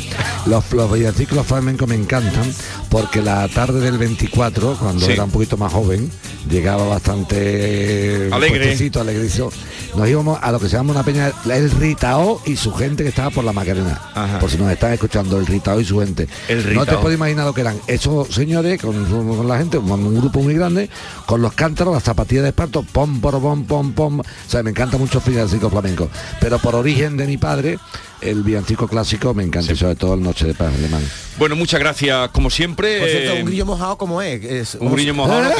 [0.46, 2.50] Los, los villancicos flamencos me encantan
[2.88, 5.12] porque la tarde del 24, cuando Sí.
[5.12, 6.10] era un poquito más joven,
[6.48, 8.76] llegaba bastante Alegre.
[9.00, 9.50] alegrísimo.
[9.96, 13.10] Nos íbamos a lo que se llama una peña, el Ritao y su gente que
[13.10, 14.00] estaba por la Macarena.
[14.40, 16.28] Por si nos están escuchando, el Ritao y su gente.
[16.48, 19.90] El No te puedes imaginar lo que eran esos señores con, con la gente, un,
[19.90, 20.90] un grupo muy grande,
[21.26, 24.20] con los cántaros, las zapatillas de esparto, pom, pom, pom, pom, pom.
[24.20, 26.08] O sea, me encanta mucho el villancico flamenco.
[26.40, 27.78] Pero por origen de mi padre,
[28.20, 31.02] el villancico clásico me encanta, y sobre todo el Noche de Paz alemán.
[31.38, 33.00] Bueno, muchas gracias como siempre.
[33.00, 34.44] Por cierto, Eh, un grillo mojado como es.
[34.44, 35.42] es un grillo mojado.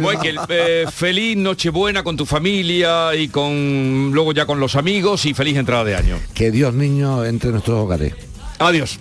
[0.00, 5.26] no que, eh, feliz Nochebuena con tu familia y con luego ya con los amigos
[5.26, 6.18] y feliz entrada de año.
[6.34, 8.14] Que Dios niño entre en nuestros hogares.
[8.58, 8.98] Adiós.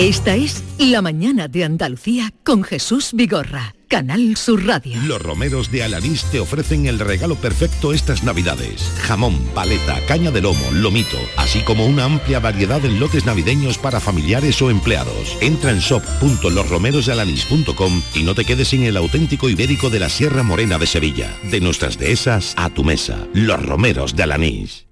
[0.00, 4.98] Esta es La Mañana de Andalucía con Jesús Vigorra, Canal Sur Radio.
[5.04, 8.80] Los romeros de Alanís te ofrecen el regalo perfecto estas navidades.
[9.02, 14.00] Jamón, paleta, caña de lomo, lomito, así como una amplia variedad en lotes navideños para
[14.00, 15.36] familiares o empleados.
[15.42, 20.78] Entra en shop.losromerosdealanís.com y no te quedes sin el auténtico ibérico de la Sierra Morena
[20.78, 21.30] de Sevilla.
[21.50, 23.18] De nuestras dehesas a tu mesa.
[23.34, 24.86] Los romeros de Alanís.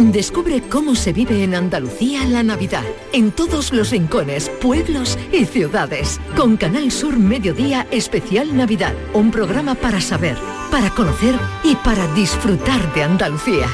[0.00, 6.18] Descubre cómo se vive en Andalucía la Navidad, en todos los rincones, pueblos y ciudades.
[6.34, 10.38] Con Canal Sur Mediodía Especial Navidad, un programa para saber,
[10.70, 13.66] para conocer y para disfrutar de Andalucía.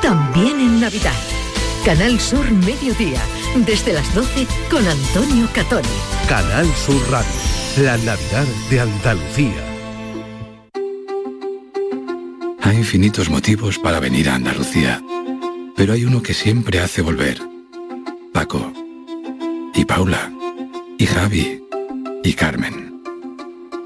[0.00, 1.12] También en Navidad.
[1.84, 3.20] Canal Sur Mediodía,
[3.66, 5.86] desde las 12 con Antonio Catoni.
[6.26, 7.30] Canal Sur Radio,
[7.76, 9.74] la Navidad de Andalucía.
[12.62, 15.02] Hay infinitos motivos para venir a Andalucía,
[15.76, 17.40] pero hay uno que siempre hace volver.
[18.32, 18.72] Paco,
[19.74, 20.32] y Paula,
[20.98, 21.62] y Javi,
[22.22, 23.02] y Carmen.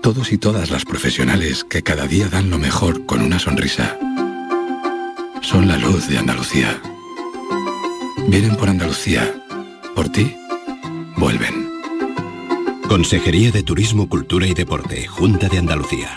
[0.02, 3.98] Todos y todas las profesionales que cada día dan lo mejor con una sonrisa.
[5.42, 6.80] Son la luz de Andalucía.
[8.28, 9.34] Vienen por Andalucía.
[9.94, 10.34] Por ti,
[11.16, 11.68] vuelven.
[12.88, 16.16] Consejería de Turismo, Cultura y Deporte, Junta de Andalucía.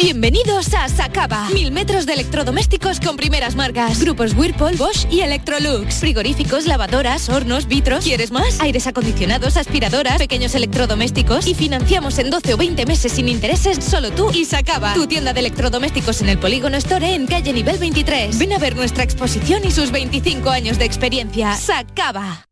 [0.00, 1.48] Bienvenidos a Sacaba.
[1.50, 4.00] Mil metros de electrodomésticos con primeras marcas.
[4.00, 5.96] Grupos Whirlpool, Bosch y Electrolux.
[5.96, 8.04] Frigoríficos, lavadoras, hornos, vitros.
[8.04, 8.60] ¿Quieres más?
[8.60, 11.48] Aires acondicionados, aspiradoras, pequeños electrodomésticos.
[11.48, 14.94] Y financiamos en 12 o 20 meses sin intereses solo tú y Sacaba.
[14.94, 18.38] Tu tienda de electrodomésticos en el Polígono Store en calle nivel 23.
[18.38, 21.56] Ven a ver nuestra exposición y sus 25 años de experiencia.
[21.56, 22.46] Sacaba.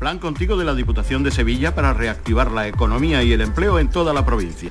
[0.00, 3.88] Plan contigo de la Diputación de Sevilla para reactivar la economía y el empleo en
[3.88, 4.70] toda la provincia.